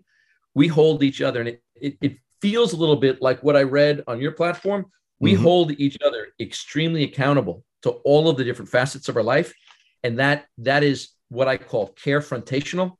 We 0.55 0.67
hold 0.67 1.03
each 1.03 1.21
other, 1.21 1.41
and 1.41 1.49
it, 1.49 1.61
it, 1.75 1.97
it 2.01 2.17
feels 2.41 2.73
a 2.73 2.77
little 2.77 2.95
bit 2.95 3.21
like 3.21 3.43
what 3.43 3.55
I 3.55 3.63
read 3.63 4.03
on 4.07 4.19
your 4.19 4.31
platform. 4.31 4.87
We 5.19 5.33
mm-hmm. 5.33 5.43
hold 5.43 5.71
each 5.73 5.97
other 6.03 6.29
extremely 6.39 7.03
accountable 7.03 7.63
to 7.83 7.91
all 8.03 8.29
of 8.29 8.37
the 8.37 8.43
different 8.43 8.71
facets 8.71 9.09
of 9.09 9.15
our 9.15 9.23
life. 9.23 9.53
And 10.03 10.19
that 10.19 10.45
that 10.59 10.83
is 10.83 11.09
what 11.29 11.47
I 11.47 11.57
call 11.57 11.87
care 11.87 12.19
frontational, 12.19 12.97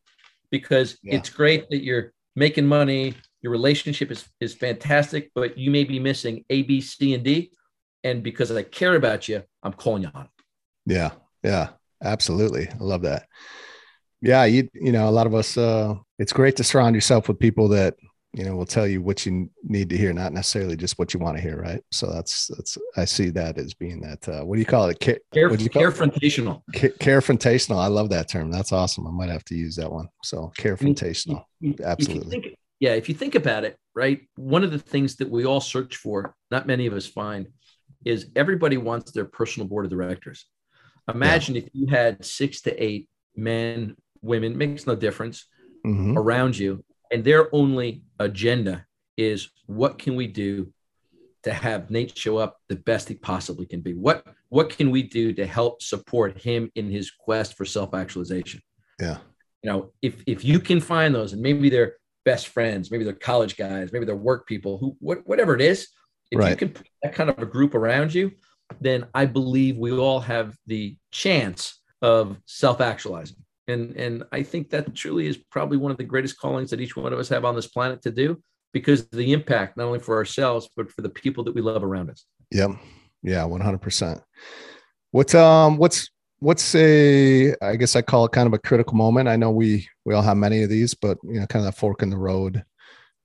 because 0.52 0.98
yeah. 1.04 1.16
it's 1.16 1.30
great 1.30 1.70
that 1.70 1.84
you're 1.84 2.14
making 2.36 2.66
money, 2.66 3.14
your 3.42 3.52
relationship 3.52 4.10
is, 4.10 4.26
is 4.40 4.54
fantastic, 4.54 5.32
but 5.36 5.58
you 5.58 5.70
may 5.70 5.84
be 5.84 6.00
missing 6.00 6.46
A, 6.50 6.64
B, 6.64 6.82
C, 6.82 7.14
and 7.14 7.24
D. 7.24 7.52
And 8.04 8.24
because 8.24 8.52
I 8.52 8.64
care 8.64 8.96
about 8.96 9.28
you, 9.28 9.44
I'm 9.62 9.74
calling 9.74 10.04
you 10.04 10.10
on 10.14 10.26
it. 10.26 10.30
Yeah. 10.86 11.12
Yeah. 11.44 11.70
Absolutely. 12.04 12.68
I 12.70 12.78
love 12.84 13.04
that. 13.04 13.28
Yeah. 14.22 14.46
You, 14.46 14.70
you 14.74 14.92
know, 14.92 15.08
a 15.08 15.12
lot 15.12 15.28
of 15.28 15.36
us, 15.36 15.58
uh, 15.58 15.96
it's 16.18 16.34
great 16.34 16.56
to 16.56 16.64
surround 16.64 16.96
yourself 16.96 17.28
with 17.28 17.40
people 17.40 17.68
that, 17.70 17.96
you 18.34 18.44
know, 18.46 18.56
will 18.56 18.66
tell 18.66 18.88
you 18.88 19.02
what 19.02 19.26
you 19.26 19.50
need 19.62 19.90
to 19.90 19.98
hear, 19.98 20.12
not 20.12 20.34
necessarily 20.34 20.76
just 20.76 20.98
what 20.98 21.14
you 21.14 21.20
want 21.20 21.38
to 21.38 21.42
hear. 21.42 21.62
Right. 21.62 21.84
So 21.92 22.08
that's, 22.12 22.48
that's, 22.48 22.78
I 22.98 23.06
see 23.06 23.30
that 23.30 23.60
as 23.60 23.74
being 23.76 24.02
that, 24.02 24.28
uh, 24.28 24.44
what 24.44 24.56
do 24.56 24.60
you 24.60 24.66
call 24.66 24.90
it? 24.90 25.00
Care, 25.00 25.20
care, 25.32 25.50
what 25.50 25.60
do 25.60 25.64
you 25.64 25.70
call 25.70 25.84
carefrontational. 25.84 26.62
It? 26.74 26.98
Carefrontational. 27.00 27.78
I 27.78 27.88
love 27.88 28.10
that 28.10 28.28
term. 28.28 28.50
That's 28.50 28.72
awesome. 28.72 29.06
I 29.06 29.12
might 29.12 29.30
have 29.30 29.46
to 29.46 29.56
use 29.56 29.76
that 29.76 29.92
one. 29.92 30.08
So 30.24 30.52
carefrontational. 30.58 31.44
Absolutely. 31.84 32.38
If 32.38 32.44
think, 32.44 32.58
yeah. 32.80 32.94
If 32.94 33.08
you 33.08 33.16
think 33.16 33.36
about 33.36 33.66
it, 33.66 33.78
right. 33.94 34.22
One 34.36 34.64
of 34.64 34.72
the 34.72 34.80
things 34.80 35.18
that 35.18 35.30
we 35.30 35.46
all 35.46 35.62
search 35.62 35.98
for, 35.98 36.36
not 36.50 36.66
many 36.66 36.88
of 36.88 36.94
us 36.94 37.06
find, 37.06 37.48
is 38.04 38.28
everybody 38.36 38.78
wants 38.78 39.12
their 39.12 39.26
personal 39.26 39.68
board 39.68 39.86
of 39.86 39.92
directors. 39.92 40.46
Imagine 41.14 41.56
yeah. 41.56 41.62
if 41.62 41.70
you 41.74 41.88
had 41.88 42.26
six 42.26 42.62
to 42.62 42.84
eight 42.84 43.08
men, 43.36 43.96
women, 44.22 44.58
makes 44.58 44.88
no 44.88 44.96
difference 44.96 45.46
mm-hmm. 45.86 46.18
around 46.18 46.58
you, 46.58 46.84
and 47.14 47.24
their 47.24 47.54
only 47.56 48.04
agenda 48.20 48.86
is 49.18 49.50
what 49.68 50.00
can 50.00 50.16
we 50.16 50.28
do 50.28 50.74
to 51.44 51.54
have 51.54 51.92
Nate 51.92 52.18
show 52.18 52.38
up 52.38 52.60
the 52.70 52.76
best 52.76 53.08
he 53.08 53.16
possibly 53.16 53.66
can 53.66 53.82
be? 53.82 53.94
What 53.94 54.26
what 54.50 54.70
can 54.70 54.92
we 54.92 55.04
do 55.04 55.34
to 55.34 55.46
help 55.46 55.82
support 55.82 56.42
him 56.42 56.72
in 56.76 56.90
his 56.90 57.12
quest 57.12 57.56
for 57.56 57.66
self-actualization? 57.66 58.62
Yeah. 59.00 59.18
You 59.62 59.72
know, 59.72 59.92
if 60.02 60.24
if 60.26 60.44
you 60.44 60.60
can 60.60 60.80
find 60.80 61.14
those 61.14 61.34
and 61.34 61.42
maybe 61.42 61.70
they're 61.70 61.98
best 62.26 62.48
friends, 62.48 62.90
maybe 62.90 63.04
they're 63.04 63.14
college 63.14 63.58
guys, 63.58 63.92
maybe 63.92 64.06
they're 64.06 64.16
work 64.16 64.48
people, 64.48 64.78
who 64.78 64.96
what, 65.00 65.20
whatever 65.28 65.54
it 65.54 65.62
is, 65.62 65.90
if 66.32 66.40
right. 66.40 66.50
you 66.50 66.56
can 66.56 66.70
put 66.70 66.88
that 67.04 67.14
kind 67.14 67.30
of 67.30 67.38
a 67.40 67.46
group 67.46 67.76
around 67.76 68.14
you, 68.14 68.32
then 68.82 69.06
I 69.14 69.26
believe 69.26 69.78
we 69.78 69.92
all 69.92 70.22
have 70.22 70.58
the 70.66 70.98
chance 71.12 71.82
of 72.02 72.38
self-actualizing. 72.46 73.43
And, 73.68 73.96
and 73.96 74.24
I 74.32 74.44
think 74.44 74.70
that 74.72 74.94
truly 74.94 75.28
is 75.28 75.38
probably 75.38 75.78
one 75.78 75.92
of 75.92 75.98
the 75.98 76.04
greatest 76.04 76.40
callings 76.40 76.70
that 76.72 76.82
each 76.82 76.96
one 76.96 77.14
of 77.14 77.20
us 77.20 77.30
have 77.30 77.46
on 77.46 77.56
this 77.56 77.68
planet 77.68 78.02
to 78.04 78.12
do 78.12 78.42
because 78.74 79.08
the 79.10 79.32
impact, 79.32 79.78
not 79.78 79.86
only 79.86 80.00
for 80.00 80.16
ourselves, 80.16 80.70
but 80.76 80.92
for 80.92 81.02
the 81.02 81.10
people 81.10 81.44
that 81.46 81.56
we 81.56 81.62
love 81.62 81.84
around 81.84 82.10
us. 82.10 82.26
Yep. 82.52 82.72
Yeah. 83.22 83.44
100%. 83.44 84.22
What's, 85.12 85.36
um, 85.36 85.78
what's, 85.78 86.10
what's 86.40 86.76
a, 86.76 87.56
I 87.62 87.76
guess 87.78 87.96
I 87.96 88.02
call 88.02 88.26
it 88.26 88.32
kind 88.32 88.48
of 88.48 88.54
a 88.54 88.60
critical 88.60 88.96
moment. 88.96 89.30
I 89.30 89.38
know 89.38 89.52
we, 89.52 89.88
we 90.04 90.14
all 90.14 90.24
have 90.24 90.38
many 90.38 90.64
of 90.64 90.70
these, 90.70 90.94
but 90.94 91.18
you 91.24 91.40
know, 91.40 91.48
kind 91.48 91.66
of 91.66 91.72
that 91.72 91.80
fork 91.80 92.02
in 92.02 92.10
the 92.10 92.18
road 92.18 92.64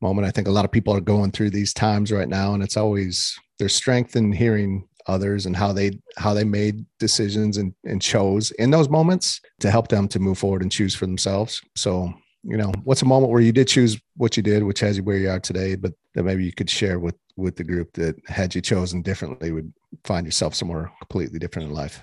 moment. 0.00 0.28
I 0.28 0.30
think 0.30 0.46
a 0.46 0.52
lot 0.52 0.64
of 0.64 0.70
people 0.70 0.94
are 0.94 1.00
going 1.00 1.32
through 1.32 1.50
these 1.50 1.72
times 1.72 2.12
right 2.12 2.28
now 2.28 2.54
and 2.54 2.62
it's 2.62 2.76
always, 2.76 3.36
there's 3.58 3.74
strength 3.74 4.14
in 4.14 4.30
hearing 4.30 4.86
others 5.08 5.46
and 5.46 5.56
how 5.56 5.72
they 5.72 5.98
how 6.16 6.34
they 6.34 6.44
made 6.44 6.84
decisions 6.98 7.56
and, 7.56 7.74
and 7.84 8.00
chose 8.00 8.50
in 8.52 8.70
those 8.70 8.88
moments 8.88 9.40
to 9.60 9.70
help 9.70 9.88
them 9.88 10.06
to 10.08 10.18
move 10.18 10.38
forward 10.38 10.62
and 10.62 10.70
choose 10.70 10.94
for 10.94 11.06
themselves. 11.06 11.60
So 11.76 12.12
you 12.44 12.56
know 12.56 12.72
what's 12.84 13.02
a 13.02 13.06
moment 13.06 13.32
where 13.32 13.40
you 13.42 13.52
did 13.52 13.66
choose 13.66 14.00
what 14.16 14.36
you 14.36 14.44
did 14.44 14.62
which 14.62 14.78
has 14.78 14.96
you 14.96 15.02
where 15.02 15.16
you 15.16 15.28
are 15.28 15.40
today 15.40 15.74
but 15.74 15.92
that 16.14 16.22
maybe 16.22 16.44
you 16.44 16.52
could 16.52 16.70
share 16.70 17.00
with 17.00 17.16
with 17.36 17.56
the 17.56 17.64
group 17.64 17.92
that 17.94 18.16
had 18.26 18.54
you 18.54 18.60
chosen 18.60 19.02
differently 19.02 19.52
would 19.52 19.72
find 20.04 20.26
yourself 20.26 20.54
somewhere 20.54 20.92
completely 21.00 21.38
different 21.38 21.68
in 21.68 21.74
life? 21.74 22.02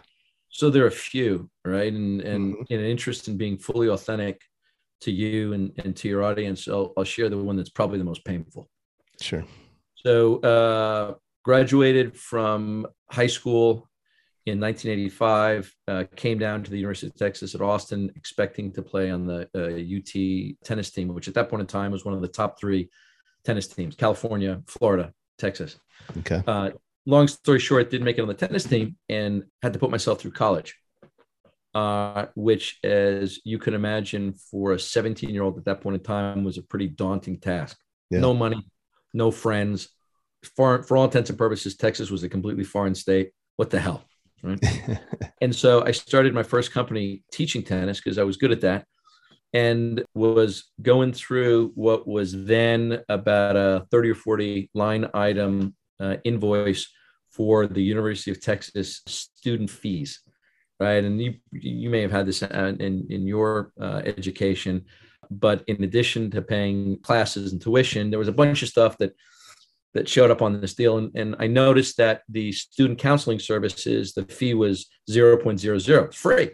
So 0.50 0.70
there 0.70 0.84
are 0.84 0.88
a 0.88 0.92
few 0.92 1.50
right? 1.66 1.92
And 1.92 2.22
and 2.22 2.56
mm-hmm. 2.56 2.74
in 2.74 2.80
an 2.80 2.86
interest 2.86 3.28
in 3.28 3.38
being 3.38 3.58
fully 3.58 3.90
authentic 3.90 4.42
to 5.02 5.12
you 5.12 5.54
and, 5.54 5.72
and 5.84 5.96
to 5.98 6.08
your 6.08 6.24
audience. 6.24 6.68
I'll, 6.68 6.94
I'll 6.98 7.04
share 7.04 7.30
the 7.30 7.38
one 7.38 7.58
that's 7.58 7.70
probably 7.70 7.98
the 7.98 8.06
most 8.06 8.24
painful. 8.24 8.70
Sure. 9.22 9.44
So 9.96 10.38
uh 10.40 11.16
graduated 11.46 12.18
from 12.18 12.88
high 13.12 13.28
school 13.28 13.88
in 14.48 14.60
1985 14.60 15.76
uh, 15.88 16.04
came 16.16 16.40
down 16.40 16.64
to 16.64 16.72
the 16.72 16.78
university 16.78 17.08
of 17.08 17.16
texas 17.16 17.54
at 17.54 17.62
austin 17.62 18.12
expecting 18.16 18.72
to 18.74 18.82
play 18.82 19.12
on 19.12 19.28
the 19.28 19.48
uh, 19.56 19.98
ut 19.98 20.58
tennis 20.66 20.90
team 20.90 21.08
which 21.14 21.28
at 21.28 21.36
that 21.36 21.48
point 21.50 21.62
in 21.62 21.68
time 21.68 21.92
was 21.92 22.04
one 22.04 22.16
of 22.16 22.22
the 22.22 22.28
top 22.28 22.60
three 22.60 22.90
tennis 23.44 23.68
teams 23.68 23.96
california 23.96 24.62
florida 24.68 25.14
texas. 25.38 25.78
Okay. 26.20 26.42
Uh, 26.48 26.72
long 27.06 27.28
story 27.28 27.60
short 27.60 27.92
didn't 27.92 28.06
make 28.06 28.18
it 28.18 28.22
on 28.22 28.28
the 28.28 28.34
tennis 28.34 28.64
team 28.64 28.96
and 29.10 29.44
had 29.62 29.74
to 29.74 29.80
put 29.80 29.92
myself 29.92 30.20
through 30.20 30.32
college 30.32 30.76
uh, 31.76 32.28
which 32.36 32.80
as 32.84 33.40
you 33.44 33.60
can 33.60 33.74
imagine 33.74 34.34
for 34.50 34.72
a 34.72 34.80
17 34.80 35.30
year 35.30 35.44
old 35.44 35.58
at 35.58 35.66
that 35.66 35.82
point 35.82 35.96
in 35.96 36.02
time 36.02 36.44
was 36.44 36.58
a 36.58 36.64
pretty 36.64 36.88
daunting 36.88 37.40
task. 37.40 37.78
Yeah. 38.10 38.20
no 38.20 38.34
money 38.34 38.66
no 39.14 39.32
friends 39.32 39.90
for, 40.46 40.84
for 40.84 40.98
all 40.98 41.06
intents 41.06 41.30
and 41.30 41.40
purposes, 41.40 41.76
Texas 41.76 42.10
was 42.10 42.24
a 42.24 42.30
completely 42.30 42.64
foreign 42.64 42.96
state. 42.96 43.32
What 43.56 43.70
the 43.70 43.80
hell? 43.80 44.04
Right. 44.44 44.60
and 45.42 45.56
so 45.56 45.84
I 45.84 45.92
started 45.92 46.34
my 46.34 46.44
first 46.44 46.72
company 46.72 47.24
teaching 47.32 47.64
tennis 47.64 48.00
because 48.00 48.18
I 48.18 48.24
was 48.24 48.38
good 48.38 48.52
at 48.52 48.62
that 48.62 48.86
and 49.54 50.04
was 50.14 50.72
going 50.82 51.14
through 51.14 51.72
what 51.76 52.08
was 52.08 52.46
then 52.46 53.02
about 53.08 53.56
a 53.56 53.88
30 53.90 54.12
or 54.12 54.16
40 54.16 54.70
line 54.74 55.10
item 55.14 55.76
uh, 56.00 56.18
invoice 56.26 56.88
for 57.30 57.66
the 57.66 57.82
University 57.82 58.32
of 58.32 58.42
Texas 58.42 59.02
student 59.08 59.70
fees. 59.70 60.22
Right. 60.78 61.04
And 61.04 61.22
you, 61.22 61.36
you 61.54 61.90
may 61.90 62.02
have 62.02 62.12
had 62.12 62.26
this 62.26 62.42
in, 62.42 63.08
in 63.10 63.26
your 63.26 63.72
uh, 63.80 64.02
education, 64.06 64.86
but 65.32 65.64
in 65.68 65.82
addition 65.84 66.30
to 66.32 66.42
paying 66.42 67.00
classes 67.00 67.54
and 67.54 67.62
tuition, 67.62 68.10
there 68.10 68.20
was 68.20 68.28
a 68.28 68.34
bunch 68.34 68.62
of 68.62 68.68
stuff 68.68 68.98
that 68.98 69.14
that 69.96 70.08
showed 70.08 70.30
up 70.30 70.42
on 70.42 70.62
this 70.62 70.76
deal. 70.76 70.98
And, 70.98 71.12
and 71.16 71.36
I 71.40 71.48
noticed 71.48 71.98
that 71.98 72.22
the 72.30 72.52
student 72.52 73.00
counseling 73.00 73.40
services, 73.40 74.14
the 74.14 74.26
fee 74.26 74.54
was 74.54 74.88
0.00, 75.10 76.14
free. 76.14 76.52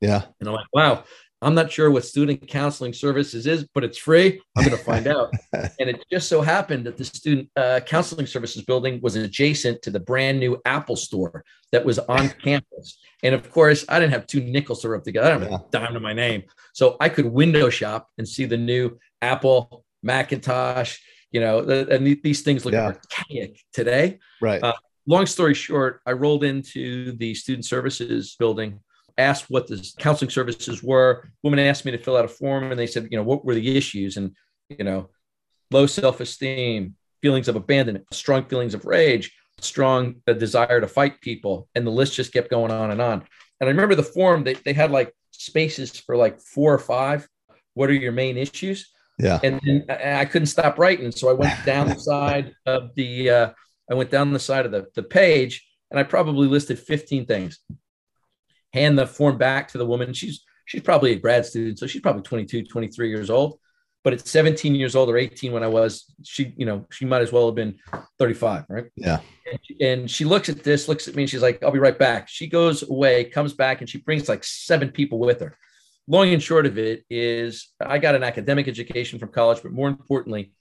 Yeah. 0.00 0.22
And 0.38 0.48
I'm 0.48 0.54
like, 0.54 0.66
wow, 0.72 1.02
I'm 1.40 1.54
not 1.54 1.72
sure 1.72 1.90
what 1.90 2.04
student 2.04 2.46
counseling 2.46 2.92
services 2.92 3.46
is, 3.46 3.66
but 3.74 3.84
it's 3.84 3.96
free. 3.96 4.40
I'm 4.56 4.64
going 4.64 4.76
to 4.76 4.84
find 4.84 5.06
out. 5.06 5.32
and 5.52 5.88
it 5.88 6.04
just 6.12 6.28
so 6.28 6.42
happened 6.42 6.84
that 6.84 6.98
the 6.98 7.04
student 7.04 7.48
uh, 7.56 7.80
counseling 7.80 8.26
services 8.26 8.62
building 8.62 9.00
was 9.02 9.16
adjacent 9.16 9.80
to 9.82 9.90
the 9.90 10.00
brand 10.00 10.38
new 10.38 10.60
Apple 10.66 10.96
store 10.96 11.42
that 11.72 11.84
was 11.84 11.98
on 11.98 12.28
campus. 12.44 12.98
And 13.22 13.34
of 13.34 13.50
course, 13.50 13.86
I 13.88 13.98
didn't 13.98 14.12
have 14.12 14.26
two 14.26 14.40
nickels 14.40 14.82
to 14.82 14.90
rub 14.90 15.04
together. 15.04 15.28
I 15.28 15.38
don't 15.38 15.50
have 15.50 15.60
a 15.60 15.64
dime 15.70 15.94
to 15.94 16.00
my 16.00 16.12
name. 16.12 16.42
So 16.74 16.98
I 17.00 17.08
could 17.08 17.26
window 17.26 17.70
shop 17.70 18.08
and 18.18 18.28
see 18.28 18.44
the 18.44 18.58
new 18.58 18.98
Apple 19.22 19.84
Macintosh, 20.02 20.98
you 21.34 21.40
know, 21.40 21.58
and 21.58 22.06
these 22.22 22.42
things 22.42 22.64
look 22.64 22.72
yeah. 22.72 22.94
archaic 22.94 23.60
today. 23.72 24.20
Right. 24.40 24.62
Uh, 24.62 24.72
long 25.06 25.26
story 25.26 25.52
short, 25.52 26.00
I 26.06 26.12
rolled 26.12 26.44
into 26.44 27.12
the 27.12 27.34
student 27.34 27.66
services 27.66 28.36
building 28.38 28.80
asked 29.18 29.50
what 29.50 29.66
the 29.66 29.92
counseling 29.98 30.30
services 30.30 30.82
were. 30.82 31.28
Women 31.42 31.60
asked 31.60 31.84
me 31.84 31.92
to 31.92 31.98
fill 31.98 32.16
out 32.16 32.24
a 32.24 32.28
form 32.28 32.70
and 32.70 32.78
they 32.78 32.86
said, 32.86 33.08
you 33.10 33.16
know, 33.16 33.22
what 33.22 33.44
were 33.44 33.54
the 33.54 33.76
issues? 33.76 34.16
And, 34.16 34.34
you 34.68 34.84
know, 34.84 35.10
low 35.70 35.86
self 35.86 36.20
esteem, 36.20 36.96
feelings 37.22 37.48
of 37.48 37.56
abandonment, 37.56 38.06
strong 38.12 38.44
feelings 38.44 38.74
of 38.74 38.84
rage, 38.84 39.32
strong 39.60 40.16
uh, 40.26 40.32
desire 40.32 40.80
to 40.80 40.88
fight 40.88 41.20
people. 41.20 41.68
And 41.74 41.86
the 41.86 41.90
list 41.90 42.14
just 42.14 42.32
kept 42.32 42.50
going 42.50 42.72
on 42.72 42.90
and 42.90 43.00
on. 43.00 43.24
And 43.60 43.68
I 43.68 43.72
remember 43.72 43.94
the 43.94 44.02
form, 44.02 44.44
they, 44.44 44.54
they 44.54 44.72
had 44.72 44.90
like 44.90 45.14
spaces 45.30 45.96
for 45.96 46.16
like 46.16 46.40
four 46.40 46.74
or 46.74 46.78
five. 46.78 47.28
What 47.74 47.90
are 47.90 47.94
your 47.94 48.12
main 48.12 48.36
issues? 48.36 48.92
Yeah. 49.18 49.38
And 49.42 49.60
then 49.64 49.84
I 49.88 50.24
couldn't 50.24 50.46
stop 50.46 50.78
writing. 50.78 51.12
So 51.12 51.30
I 51.30 51.32
went 51.32 51.64
down 51.64 51.88
the 51.88 51.98
side 51.98 52.54
of 52.66 52.94
the, 52.94 53.30
uh, 53.30 53.50
I 53.90 53.94
went 53.94 54.10
down 54.10 54.32
the 54.32 54.38
side 54.38 54.66
of 54.66 54.72
the, 54.72 54.86
the 54.94 55.02
page 55.02 55.66
and 55.90 56.00
I 56.00 56.02
probably 56.02 56.48
listed 56.48 56.78
15 56.78 57.26
things. 57.26 57.60
Hand 58.72 58.98
the 58.98 59.06
form 59.06 59.38
back 59.38 59.68
to 59.68 59.78
the 59.78 59.86
woman. 59.86 60.12
She's, 60.12 60.42
she's 60.64 60.82
probably 60.82 61.12
a 61.12 61.16
grad 61.16 61.46
student. 61.46 61.78
So 61.78 61.86
she's 61.86 62.02
probably 62.02 62.22
22, 62.22 62.64
23 62.64 63.08
years 63.08 63.30
old 63.30 63.58
but 64.04 64.12
at 64.12 64.28
17 64.28 64.74
years 64.74 64.94
old 64.94 65.08
or 65.08 65.16
18 65.16 65.50
when 65.50 65.64
I 65.64 65.66
was, 65.66 66.04
she, 66.22 66.52
you 66.58 66.66
know, 66.66 66.86
she 66.92 67.06
might 67.06 67.22
as 67.22 67.32
well 67.32 67.46
have 67.46 67.54
been 67.54 67.78
35, 68.18 68.66
right? 68.68 68.84
Yeah. 68.96 69.20
And 69.50 69.60
she, 69.62 69.76
and 69.80 70.10
she 70.10 70.24
looks 70.26 70.50
at 70.50 70.62
this, 70.62 70.88
looks 70.88 71.08
at 71.08 71.16
me, 71.16 71.22
and 71.22 71.30
she's 71.30 71.40
like, 71.40 71.62
I'll 71.62 71.70
be 71.70 71.78
right 71.78 71.98
back. 71.98 72.28
She 72.28 72.46
goes 72.46 72.88
away, 72.88 73.24
comes 73.24 73.54
back, 73.54 73.80
and 73.80 73.88
she 73.88 73.98
brings 73.98 74.28
like 74.28 74.44
seven 74.44 74.90
people 74.90 75.18
with 75.18 75.40
her. 75.40 75.56
Long 76.06 76.28
and 76.28 76.42
short 76.42 76.66
of 76.66 76.78
it 76.78 77.04
is, 77.08 77.72
I 77.80 77.98
got 77.98 78.14
an 78.14 78.22
academic 78.22 78.68
education 78.68 79.18
from 79.18 79.30
college, 79.30 79.62
but 79.62 79.72
more 79.72 79.88
importantly, 79.88 80.52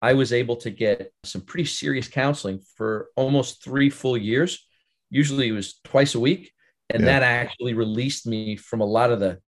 I 0.00 0.12
was 0.12 0.32
able 0.32 0.56
to 0.56 0.70
get 0.70 1.12
some 1.24 1.40
pretty 1.40 1.64
serious 1.64 2.08
counseling 2.08 2.60
for 2.76 3.08
almost 3.16 3.64
three 3.64 3.90
full 3.90 4.16
years. 4.16 4.66
Usually 5.10 5.48
it 5.48 5.52
was 5.52 5.80
twice 5.82 6.14
a 6.14 6.20
week. 6.20 6.52
And 6.90 7.02
yeah. 7.02 7.20
that 7.20 7.22
actually 7.22 7.74
released 7.74 8.26
me 8.26 8.56
from 8.56 8.80
a 8.80 8.86
lot 8.86 9.10
of 9.10 9.18
the 9.18 9.40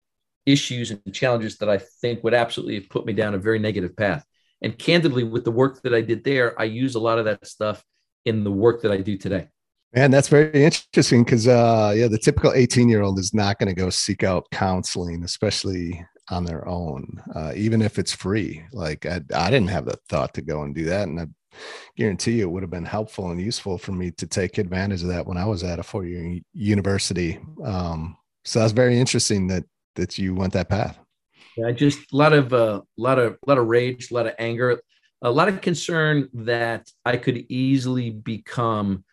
issues 0.47 0.91
and 0.91 1.01
challenges 1.13 1.59
that 1.59 1.69
I 1.69 1.79
think 1.79 2.23
would 2.23 2.35
absolutely 2.35 2.77
have 2.77 2.89
put 2.89 3.07
me 3.07 3.13
down 3.13 3.35
a 3.35 3.39
very 3.39 3.59
negative 3.59 3.97
path. 3.97 4.25
And 4.63 4.79
candidly, 4.79 5.25
with 5.25 5.45
the 5.45 5.51
work 5.51 5.83
that 5.83 5.95
I 5.95 6.01
did 6.01 6.25
there, 6.25 6.59
I 6.61 6.65
use 6.65 6.95
a 6.95 7.01
lot 7.01 7.19
of 7.19 7.25
that 7.27 7.47
stuff 7.47 7.85
in 8.25 8.45
the 8.45 8.53
work 8.53 8.83
that 8.83 8.93
I 8.93 8.99
do 8.99 9.19
today. 9.19 9.49
Man, 9.95 10.11
that's 10.11 10.29
very 10.29 10.65
interesting 10.65 11.23
because, 11.23 11.47
uh, 11.47 11.93
yeah, 11.97 12.09
the 12.09 12.19
typical 12.19 12.53
18 12.53 12.89
year 12.89 13.03
old 13.03 13.19
is 13.19 13.33
not 13.33 13.59
going 13.59 13.69
to 13.69 13.81
go 13.81 13.91
seek 13.91 14.25
out 14.25 14.51
counseling, 14.51 15.23
especially 15.23 16.05
on 16.31 16.45
their 16.45 16.67
own, 16.67 17.23
uh, 17.35 17.53
even 17.55 17.81
if 17.81 17.99
it's 17.99 18.13
free. 18.13 18.65
Like, 18.73 19.07
I, 19.07 19.21
I 19.35 19.51
didn't 19.51 19.69
have 19.69 19.85
the 19.85 19.99
thought 20.09 20.35
to 20.35 20.43
go 20.43 20.63
and 20.63 20.75
do 20.75 20.85
that. 20.87 21.07
And 21.07 21.21
I 21.21 21.27
guarantee 21.97 22.39
you 22.39 22.49
it 22.49 22.51
would 22.51 22.63
have 22.65 22.71
been 22.71 22.85
helpful 22.85 23.31
and 23.31 23.41
useful 23.41 23.79
for 23.79 23.93
me 23.93 24.11
to 24.13 24.27
take 24.27 24.59
advantage 24.59 25.03
of 25.03 25.09
that 25.09 25.27
when 25.27 25.37
I 25.37 25.45
was 25.45 25.63
at 25.63 25.79
a 25.79 25.85
four 25.85 26.05
year 26.05 26.41
university. 26.53 27.39
Um, 27.65 28.17
so 28.45 28.61
that's 28.61 28.73
very 28.73 28.99
interesting 28.99 29.47
that 29.49 29.65
that 29.95 30.19
you 30.19 30.35
went 30.35 30.53
that 30.55 30.69
path? 30.69 30.99
Yeah, 31.57 31.71
just 31.71 32.01
a 32.13 32.17
lot 32.17 32.33
of 32.33 32.53
a 32.53 32.57
uh, 32.57 32.81
lot 32.97 33.19
of 33.19 33.39
lot 33.47 33.59
of 33.59 33.67
rage, 33.67 34.11
a 34.11 34.15
lot 34.15 34.27
of 34.27 34.35
anger, 34.39 34.81
a 35.23 35.31
lot 35.31 35.49
of 35.49 35.61
concern 35.61 36.29
that 36.35 36.91
I 37.05 37.17
could 37.17 37.47
easily 37.49 38.11
become 38.11 39.05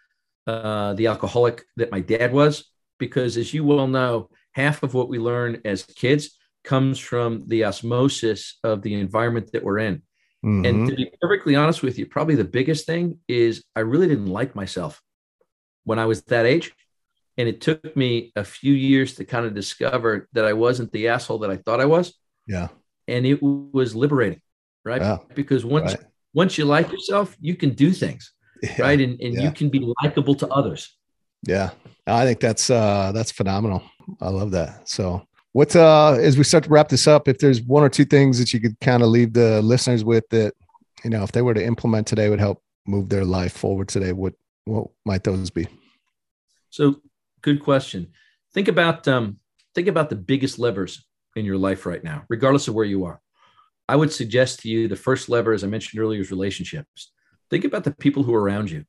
uh, 0.48 0.94
the 0.94 1.08
alcoholic 1.08 1.64
that 1.78 1.92
my 1.92 2.00
dad 2.00 2.34
was, 2.34 2.70
because 2.98 3.38
as 3.38 3.54
you 3.54 3.64
well 3.64 3.88
know, 3.88 4.30
half 4.54 4.84
of 4.84 4.94
what 4.94 5.10
we 5.10 5.20
learn 5.20 5.62
as 5.66 5.84
kids 5.84 6.38
comes 6.64 7.00
from 7.00 7.44
the 7.48 7.66
osmosis 7.66 8.60
of 8.64 8.82
the 8.82 8.94
environment 8.94 9.52
that 9.54 9.64
we're 9.64 9.80
in. 9.80 10.02
Mm-hmm. 10.46 10.66
And 10.66 10.90
to 10.90 10.96
be 10.96 11.12
perfectly 11.22 11.56
honest 11.56 11.84
with 11.84 12.00
you, 12.00 12.06
probably 12.06 12.36
the 12.36 12.44
biggest 12.44 12.86
thing 12.86 13.20
is 13.28 13.64
I 13.76 13.82
really 13.82 14.08
didn't 14.08 14.28
like 14.28 14.56
myself 14.56 15.02
when 15.84 16.00
I 16.00 16.06
was 16.06 16.22
that 16.24 16.46
age. 16.46 16.74
And 17.38 17.48
it 17.48 17.62
took 17.62 17.96
me 17.96 18.32
a 18.36 18.44
few 18.44 18.74
years 18.74 19.16
to 19.16 19.26
kind 19.26 19.46
of 19.46 19.56
discover 19.56 20.28
that 20.34 20.46
I 20.46 20.54
wasn't 20.54 20.92
the 20.92 21.08
asshole 21.08 21.40
that 21.40 21.50
I 21.50 21.58
thought 21.58 21.80
I 21.80 21.86
was. 21.86 22.14
Yeah. 22.48 22.68
And 23.08 23.26
it 23.26 23.42
was 23.42 23.96
liberating, 23.96 24.42
right? 24.84 25.02
Yeah. 25.02 25.18
Because 25.34 25.64
once 25.64 25.94
right. 25.96 26.04
once 26.34 26.58
you 26.58 26.66
like 26.66 26.92
yourself, 26.92 27.36
you 27.40 27.56
can 27.56 27.72
do 27.72 27.92
things. 27.92 28.34
Yeah. 28.62 28.82
Right. 28.82 29.02
And, 29.02 29.19
and 29.21 29.34
yeah. 29.34 29.41
you 29.41 29.52
can 29.52 29.69
be 29.69 29.93
likable 30.04 30.36
to 30.36 30.47
others. 30.50 30.95
Yeah. 31.47 31.71
I 32.06 32.26
think 32.26 32.39
that's 32.39 32.69
uh 32.69 33.12
that's 33.13 33.32
phenomenal. 33.32 33.84
I 34.21 34.30
love 34.30 34.52
that. 34.52 34.88
So 34.88 35.26
what 35.54 35.76
uh 35.76 36.13
as 36.13 36.38
we 36.38 36.43
start 36.43 36.65
to 36.65 36.69
wrap 36.69 36.89
this 36.89 37.08
up, 37.08 37.28
if 37.28 37.39
there's 37.39 37.62
one 37.62 37.84
or 37.84 37.89
two 37.89 38.06
things 38.06 38.38
that 38.39 38.54
you 38.54 38.60
could 38.60 38.80
kind 38.80 39.02
of 39.04 39.10
leave 39.10 39.34
the 39.34 39.62
listeners 39.62 40.04
with 40.04 40.28
that, 40.30 40.54
you 41.04 41.10
know, 41.10 41.24
if 41.24 41.32
they 41.32 41.41
were 41.41 41.54
to 41.54 41.65
implement 41.65 42.08
today 42.08 42.30
would 42.30 42.39
help 42.39 42.62
move 42.86 43.10
their 43.10 43.26
life 43.26 43.54
forward 43.54 43.88
today, 43.88 44.12
what 44.12 44.34
what 44.65 44.88
might 45.06 45.24
those 45.24 45.50
be? 45.50 45.67
So 46.69 47.02
good 47.41 47.62
question. 47.62 48.12
Think 48.54 48.67
about 48.67 49.08
um, 49.08 49.39
think 49.74 49.88
about 49.88 50.10
the 50.10 50.15
biggest 50.15 50.60
levers 50.60 51.06
in 51.36 51.45
your 51.45 51.58
life 51.58 51.86
right 51.86 52.04
now, 52.04 52.24
regardless 52.30 52.67
of 52.67 52.76
where 52.76 52.86
you 52.86 53.06
are. 53.06 53.21
I 53.88 53.95
would 53.95 54.12
suggest 54.12 54.62
to 54.62 54.69
you 54.69 54.88
the 54.88 54.95
first 54.95 55.30
lever, 55.30 55.54
as 55.54 55.63
I 55.63 55.67
mentioned 55.67 56.02
earlier, 56.02 56.21
is 56.21 56.32
relationships. 56.32 57.12
Think 57.52 57.66
about 57.66 57.84
the 57.84 57.92
people 57.92 58.24
who 58.24 58.34
are 58.34 58.42
around 58.42 58.72
you. 58.72 58.86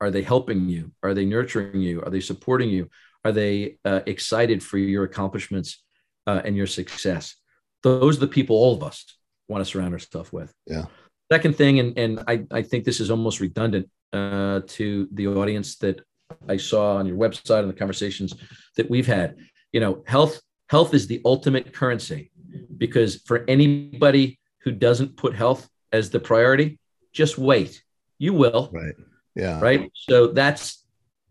Are 0.00 0.10
they 0.10 0.22
helping 0.22 0.68
you? 0.68 0.92
Are 1.02 1.14
they 1.14 1.24
nurturing 1.24 1.80
you? 1.80 2.02
Are 2.02 2.10
they 2.10 2.20
supporting 2.20 2.68
you? 2.68 2.90
Are 3.24 3.32
they 3.32 3.78
uh, 3.84 4.00
excited 4.06 4.62
for 4.62 4.78
your 4.78 5.04
accomplishments 5.04 5.82
uh, 6.26 6.42
and 6.44 6.56
your 6.56 6.66
success? 6.66 7.36
Those 7.82 8.16
are 8.16 8.20
the 8.20 8.28
people 8.28 8.56
all 8.56 8.74
of 8.74 8.82
us 8.82 9.04
want 9.48 9.64
to 9.64 9.70
surround 9.70 9.92
ourselves 9.92 10.32
with. 10.32 10.52
Yeah. 10.66 10.86
Second 11.30 11.56
thing, 11.56 11.78
and, 11.78 11.96
and 11.96 12.24
I, 12.26 12.44
I 12.50 12.62
think 12.62 12.84
this 12.84 12.98
is 12.98 13.10
almost 13.10 13.40
redundant 13.40 13.88
uh, 14.12 14.60
to 14.66 15.08
the 15.12 15.28
audience 15.28 15.76
that 15.76 16.00
I 16.48 16.56
saw 16.56 16.96
on 16.96 17.06
your 17.06 17.16
website 17.16 17.60
and 17.60 17.70
the 17.70 17.74
conversations 17.74 18.34
that 18.76 18.90
we've 18.90 19.06
had. 19.06 19.36
You 19.72 19.80
know, 19.80 20.02
health 20.06 20.40
health 20.68 20.94
is 20.94 21.06
the 21.06 21.20
ultimate 21.24 21.72
currency 21.72 22.30
because 22.76 23.16
for 23.26 23.44
anybody 23.48 24.38
who 24.62 24.72
doesn't 24.72 25.16
put 25.16 25.34
health 25.34 25.68
as 25.92 26.10
the 26.10 26.20
priority, 26.20 26.78
just 27.12 27.38
wait. 27.38 27.82
You 28.20 28.34
will. 28.34 28.70
Right. 28.72 28.94
Yeah. 29.34 29.60
Right. 29.60 29.90
So 29.94 30.28
that's 30.28 30.84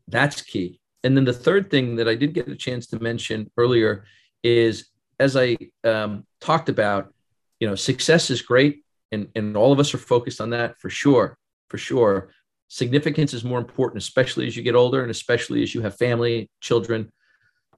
that's 0.09 0.41
key. 0.41 0.81
And 1.05 1.15
then 1.15 1.23
the 1.23 1.31
third 1.31 1.71
thing 1.71 1.95
that 1.95 2.09
I 2.09 2.15
did 2.15 2.33
get 2.33 2.49
a 2.49 2.55
chance 2.55 2.87
to 2.87 2.99
mention 2.99 3.49
earlier 3.55 4.03
is 4.43 4.89
as 5.19 5.37
I 5.37 5.57
um, 5.85 6.25
talked 6.41 6.67
about, 6.67 7.13
you 7.61 7.67
know, 7.69 7.75
success 7.75 8.29
is 8.29 8.41
great, 8.41 8.83
and 9.13 9.29
and 9.35 9.55
all 9.55 9.71
of 9.71 9.79
us 9.79 9.93
are 9.93 9.99
focused 9.99 10.41
on 10.41 10.49
that 10.49 10.77
for 10.81 10.89
sure, 10.89 11.37
for 11.69 11.77
sure 11.77 12.31
significance 12.69 13.33
is 13.33 13.43
more 13.43 13.59
important, 13.59 14.01
especially 14.01 14.47
as 14.47 14.55
you 14.55 14.63
get 14.63 14.75
older 14.75 15.01
and 15.01 15.11
especially 15.11 15.61
as 15.63 15.75
you 15.75 15.81
have 15.81 15.97
family, 15.97 16.49
children. 16.61 17.11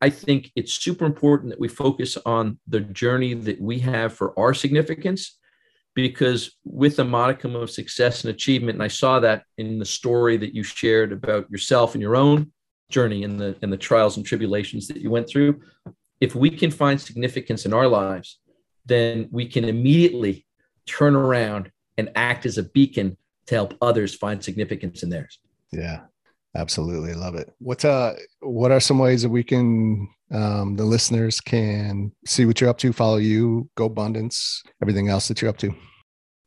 I 0.01 0.09
think 0.09 0.51
it's 0.55 0.73
super 0.73 1.05
important 1.05 1.49
that 1.49 1.59
we 1.59 1.67
focus 1.67 2.17
on 2.25 2.59
the 2.67 2.81
journey 2.81 3.33
that 3.33 3.59
we 3.59 3.79
have 3.79 4.13
for 4.13 4.37
our 4.37 4.53
significance 4.53 5.37
because 5.93 6.55
with 6.63 6.99
a 6.99 7.03
modicum 7.03 7.55
of 7.55 7.69
success 7.69 8.23
and 8.23 8.33
achievement 8.33 8.75
and 8.75 8.83
I 8.83 8.87
saw 8.87 9.19
that 9.19 9.43
in 9.57 9.79
the 9.79 9.85
story 9.85 10.37
that 10.37 10.55
you 10.55 10.63
shared 10.63 11.11
about 11.11 11.49
yourself 11.51 11.95
and 11.95 12.01
your 12.01 12.15
own 12.15 12.51
journey 12.89 13.23
and 13.23 13.39
the 13.39 13.55
and 13.61 13.71
the 13.71 13.77
trials 13.77 14.17
and 14.17 14.25
tribulations 14.25 14.87
that 14.87 14.97
you 14.97 15.09
went 15.09 15.27
through 15.27 15.61
if 16.19 16.35
we 16.35 16.49
can 16.49 16.71
find 16.71 16.99
significance 16.99 17.65
in 17.65 17.73
our 17.73 17.87
lives 17.87 18.39
then 18.85 19.27
we 19.31 19.47
can 19.47 19.65
immediately 19.65 20.45
turn 20.85 21.15
around 21.15 21.71
and 21.97 22.11
act 22.15 22.45
as 22.45 22.57
a 22.57 22.63
beacon 22.63 23.17
to 23.47 23.55
help 23.55 23.73
others 23.81 24.15
find 24.15 24.43
significance 24.43 25.03
in 25.03 25.09
theirs. 25.09 25.39
Yeah, 25.71 26.01
absolutely. 26.55 27.11
I 27.11 27.15
love 27.15 27.35
it. 27.35 27.53
What's 27.59 27.85
uh, 27.85 28.15
what 28.39 28.71
are 28.71 28.79
some 28.79 28.99
ways 28.99 29.21
that 29.23 29.29
we 29.29 29.43
can, 29.43 30.09
um, 30.33 30.75
the 30.75 30.85
listeners 30.85 31.41
can 31.41 32.11
see 32.25 32.45
what 32.45 32.61
you're 32.61 32.69
up 32.69 32.77
to, 32.79 32.93
follow 32.93 33.17
you, 33.17 33.69
GoBundance, 33.77 34.61
everything 34.81 35.09
else 35.09 35.27
that 35.27 35.41
you're 35.41 35.49
up 35.49 35.57
to? 35.57 35.75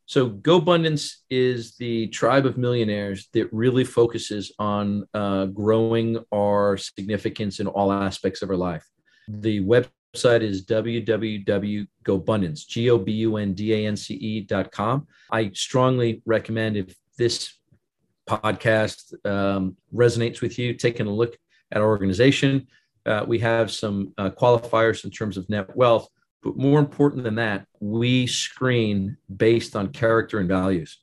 So 0.06 0.30
GoBundance 0.30 1.16
is 1.30 1.76
the 1.76 2.08
tribe 2.08 2.44
of 2.46 2.58
millionaires 2.58 3.28
that 3.32 3.48
really 3.52 3.84
focuses 3.84 4.52
on 4.58 5.06
uh, 5.14 5.46
growing 5.46 6.18
our 6.32 6.76
significance 6.76 7.60
in 7.60 7.66
all 7.66 7.90
aspects 7.90 8.42
of 8.42 8.50
our 8.50 8.56
life. 8.56 8.84
The 9.28 9.60
website 9.60 10.42
is 10.42 10.66
www.gobundance, 10.66 12.66
G-O-B-U-N-D-A-N-C-E.com. 12.66 15.06
I 15.30 15.50
strongly 15.54 16.20
recommend 16.26 16.76
if 16.76 16.94
this 17.16 17.54
podcast 18.28 19.14
um, 19.26 19.78
resonates 19.94 20.42
with 20.42 20.58
you, 20.58 20.74
taking 20.74 21.06
a 21.06 21.12
look 21.12 21.38
at 21.72 21.80
our 21.80 21.88
organization. 21.88 22.66
Uh, 23.06 23.24
we 23.26 23.38
have 23.38 23.70
some 23.70 24.12
uh, 24.18 24.30
qualifiers 24.30 25.04
in 25.04 25.10
terms 25.10 25.36
of 25.36 25.48
net 25.48 25.74
wealth, 25.76 26.08
but 26.42 26.56
more 26.56 26.78
important 26.78 27.24
than 27.24 27.34
that, 27.36 27.66
we 27.80 28.26
screen 28.26 29.16
based 29.34 29.76
on 29.76 29.88
character 29.88 30.38
and 30.38 30.48
values. 30.48 30.98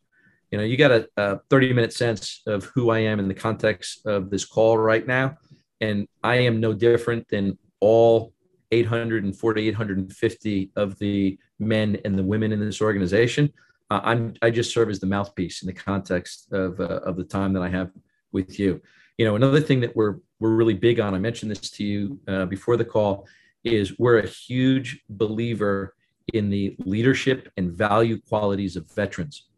You 0.51 0.57
know, 0.57 0.63
you 0.63 0.77
got 0.77 0.91
a, 0.91 1.07
a 1.17 1.39
30 1.49 1.73
minute 1.73 1.93
sense 1.93 2.41
of 2.45 2.65
who 2.65 2.89
I 2.89 2.99
am 2.99 3.19
in 3.19 3.27
the 3.27 3.33
context 3.33 4.05
of 4.05 4.29
this 4.29 4.45
call 4.45 4.77
right 4.77 5.05
now. 5.05 5.37
And 5.79 6.07
I 6.23 6.35
am 6.35 6.59
no 6.59 6.73
different 6.73 7.27
than 7.29 7.57
all 7.79 8.33
840, 8.71 9.67
850 9.67 10.71
of 10.75 10.97
the 10.99 11.37
men 11.59 11.97
and 12.05 12.17
the 12.17 12.23
women 12.23 12.51
in 12.51 12.59
this 12.59 12.81
organization. 12.81 13.51
Uh, 13.89 13.99
I'm 14.03 14.33
I 14.41 14.51
just 14.51 14.73
serve 14.73 14.89
as 14.89 14.99
the 14.99 15.07
mouthpiece 15.07 15.63
in 15.63 15.67
the 15.67 15.73
context 15.73 16.51
of 16.53 16.79
uh, 16.79 17.01
of 17.03 17.17
the 17.17 17.23
time 17.23 17.53
that 17.53 17.61
I 17.61 17.69
have 17.69 17.91
with 18.31 18.57
you. 18.57 18.81
You 19.17 19.25
know, 19.25 19.35
another 19.35 19.59
thing 19.59 19.81
that 19.81 19.95
we're 19.95 20.17
we're 20.41 20.49
really 20.49 20.73
big 20.73 20.99
on, 20.99 21.13
I 21.13 21.19
mentioned 21.19 21.51
this 21.51 21.69
to 21.69 21.83
you 21.85 22.19
uh, 22.27 22.47
before 22.47 22.75
the 22.75 22.83
call, 22.83 23.27
is 23.63 23.97
we're 23.99 24.17
a 24.17 24.27
huge 24.27 25.03
believer 25.07 25.95
in 26.33 26.49
the 26.49 26.75
leadership 26.79 27.47
and 27.57 27.71
value 27.71 28.19
qualities 28.19 28.75
of 28.75 28.91
veterans. 28.91 29.49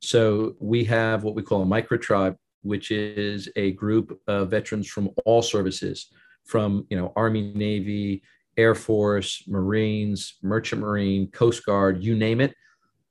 So 0.00 0.56
we 0.58 0.84
have 0.84 1.22
what 1.22 1.36
we 1.36 1.42
call 1.42 1.62
a 1.62 1.64
micro 1.64 1.96
tribe, 1.98 2.36
which 2.62 2.90
is 2.90 3.48
a 3.54 3.72
group 3.72 4.20
of 4.26 4.50
veterans 4.50 4.88
from 4.88 5.08
all 5.24 5.40
services, 5.40 6.10
from 6.44 6.84
you 6.90 6.96
know 6.96 7.12
Army, 7.14 7.52
Navy, 7.54 8.22
Air 8.56 8.74
Force, 8.74 9.44
Marines, 9.46 10.34
Merchant 10.42 10.80
Marine, 10.80 11.30
Coast 11.30 11.64
Guard, 11.64 12.02
you 12.02 12.16
name 12.16 12.40
it. 12.40 12.54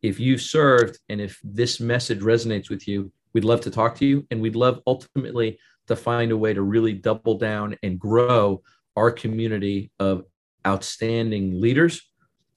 If 0.01 0.19
you've 0.19 0.41
served 0.41 0.99
and 1.07 1.21
if 1.21 1.39
this 1.41 1.79
message 1.79 2.19
resonates 2.19 2.69
with 2.69 2.85
you, 2.85 3.13
we'd 3.31 3.45
love 3.45 3.61
to 3.61 3.71
talk 3.71 3.95
to 3.99 4.05
you, 4.05 4.27
and 4.29 4.41
we'd 4.41 4.57
love 4.57 4.81
ultimately 4.85 5.57
to 5.87 5.95
find 5.95 6.31
a 6.31 6.37
way 6.37 6.53
to 6.53 6.61
really 6.61 6.93
double 6.93 7.37
down 7.37 7.75
and 7.83 7.99
grow 7.99 8.61
our 8.95 9.11
community 9.11 9.91
of 9.99 10.23
outstanding 10.65 11.59
leaders, 11.59 12.01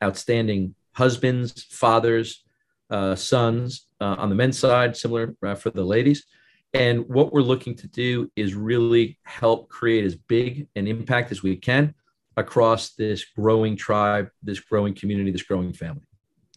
outstanding 0.03 0.75
husbands, 0.93 1.65
fathers, 1.71 2.45
uh, 2.91 3.15
sons 3.15 3.87
uh, 4.01 4.17
on 4.19 4.29
the 4.29 4.35
men's 4.35 4.59
side, 4.59 4.97
similar 4.97 5.35
uh, 5.45 5.55
for 5.55 5.71
the 5.71 5.85
ladies. 5.85 6.25
And 6.73 7.09
what 7.09 7.33
we're 7.33 7.41
looking 7.41 7.75
to 7.77 7.89
do 7.89 8.31
is 8.37 8.55
really 8.55 9.19
help 9.23 9.69
create 9.69 10.05
as 10.05 10.15
big 10.15 10.69
an 10.77 10.87
impact 10.87 11.33
as 11.33 11.43
we 11.43 11.57
can 11.57 11.95
across 12.37 12.91
this 12.91 13.25
growing 13.25 13.77
tribe, 13.77 14.29
this 14.43 14.61
growing 14.61 14.95
community, 14.95 15.31
this 15.31 15.43
growing 15.43 15.73
family. 15.73 16.03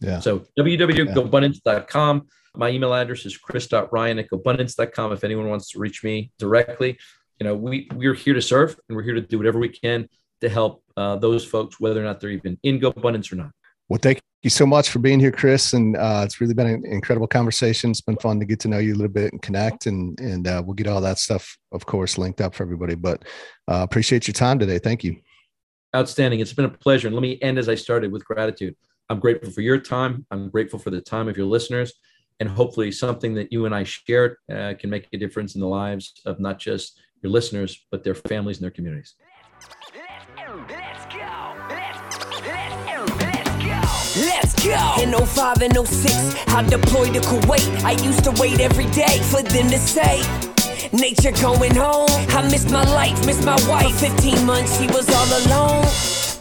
Yeah. 0.00 0.20
So 0.20 0.46
www.gobundance.com. 0.58 2.26
My 2.56 2.70
email 2.70 2.92
address 2.94 3.26
is 3.26 3.36
chris.ryan 3.36 4.18
at 4.18 4.28
gobundance.com. 4.30 5.12
If 5.12 5.24
anyone 5.24 5.48
wants 5.48 5.70
to 5.70 5.78
reach 5.78 6.02
me 6.02 6.32
directly, 6.38 6.98
you 7.38 7.44
know, 7.44 7.54
we, 7.54 7.88
we're 7.94 8.14
here 8.14 8.34
to 8.34 8.42
serve 8.42 8.78
and 8.88 8.96
we're 8.96 9.02
here 9.02 9.14
to 9.14 9.20
do 9.20 9.38
whatever 9.38 9.58
we 9.58 9.68
can 9.68 10.08
to 10.40 10.48
help 10.48 10.82
uh, 10.96 11.16
those 11.16 11.44
folks, 11.44 11.78
whether 11.80 12.00
or 12.00 12.04
not 12.04 12.20
they're 12.20 12.30
even 12.30 12.58
in 12.62 12.80
GoBundance 12.80 13.32
or 13.32 13.36
not. 13.36 13.50
Well, 13.88 14.00
thank 14.02 14.20
you 14.42 14.50
so 14.50 14.66
much 14.66 14.88
for 14.90 14.98
being 14.98 15.20
here, 15.20 15.32
Chris. 15.32 15.72
And 15.72 15.96
uh, 15.96 16.22
it's 16.24 16.40
really 16.40 16.54
been 16.54 16.66
an 16.66 16.84
incredible 16.86 17.26
conversation. 17.26 17.90
It's 17.90 18.00
been 18.00 18.16
fun 18.16 18.38
to 18.40 18.46
get 18.46 18.60
to 18.60 18.68
know 18.68 18.78
you 18.78 18.94
a 18.94 18.96
little 18.96 19.12
bit 19.12 19.32
and 19.32 19.42
connect. 19.42 19.86
And 19.86 20.18
and 20.20 20.46
uh, 20.46 20.62
we'll 20.64 20.74
get 20.74 20.86
all 20.86 21.00
that 21.00 21.18
stuff, 21.18 21.58
of 21.72 21.86
course, 21.86 22.18
linked 22.18 22.40
up 22.40 22.54
for 22.54 22.62
everybody. 22.62 22.94
But 22.94 23.24
uh, 23.68 23.82
appreciate 23.82 24.26
your 24.26 24.34
time 24.34 24.58
today. 24.58 24.78
Thank 24.78 25.04
you. 25.04 25.16
Outstanding. 25.94 26.40
It's 26.40 26.52
been 26.52 26.66
a 26.66 26.70
pleasure. 26.70 27.08
And 27.08 27.16
let 27.16 27.22
me 27.22 27.38
end 27.42 27.58
as 27.58 27.68
I 27.68 27.74
started 27.74 28.12
with 28.12 28.24
gratitude. 28.24 28.76
I'm 29.08 29.18
grateful 29.18 29.50
for 29.50 29.60
your 29.60 29.78
time. 29.78 30.24
I'm 30.30 30.48
grateful 30.48 30.78
for 30.78 30.90
the 30.90 31.00
time 31.00 31.28
of 31.28 31.36
your 31.36 31.46
listeners. 31.46 31.92
And 32.40 32.48
hopefully, 32.48 32.90
something 32.90 33.34
that 33.34 33.52
you 33.52 33.66
and 33.66 33.74
I 33.74 33.84
shared 33.84 34.36
uh, 34.50 34.74
can 34.78 34.88
make 34.88 35.06
a 35.12 35.18
difference 35.18 35.54
in 35.54 35.60
the 35.60 35.66
lives 35.66 36.14
of 36.24 36.40
not 36.40 36.58
just 36.58 36.98
your 37.22 37.30
listeners, 37.30 37.86
but 37.90 38.02
their 38.02 38.14
families 38.14 38.56
and 38.56 38.64
their 38.64 38.70
communities. 38.70 39.14
Let's 44.16 44.64
go. 44.64 44.94
In 45.02 45.12
05 45.12 45.62
and 45.62 45.86
06, 45.86 46.48
I 46.48 46.62
deployed 46.68 47.14
to 47.14 47.20
Kuwait. 47.20 47.84
I 47.84 47.92
used 48.02 48.24
to 48.24 48.32
wait 48.32 48.60
every 48.60 48.86
day 48.86 49.20
for 49.30 49.42
them 49.42 49.70
to 49.70 49.78
say, 49.78 50.22
Nature 50.92 51.32
going 51.40 51.74
home. 51.74 52.08
I 52.30 52.42
missed 52.50 52.70
my 52.70 52.84
life, 52.84 53.24
missed 53.24 53.44
my 53.44 53.58
wife. 53.68 54.00
15 54.00 54.44
months, 54.44 54.78
she 54.78 54.86
was 54.88 55.08
all 55.08 55.46
alone. 55.46 56.19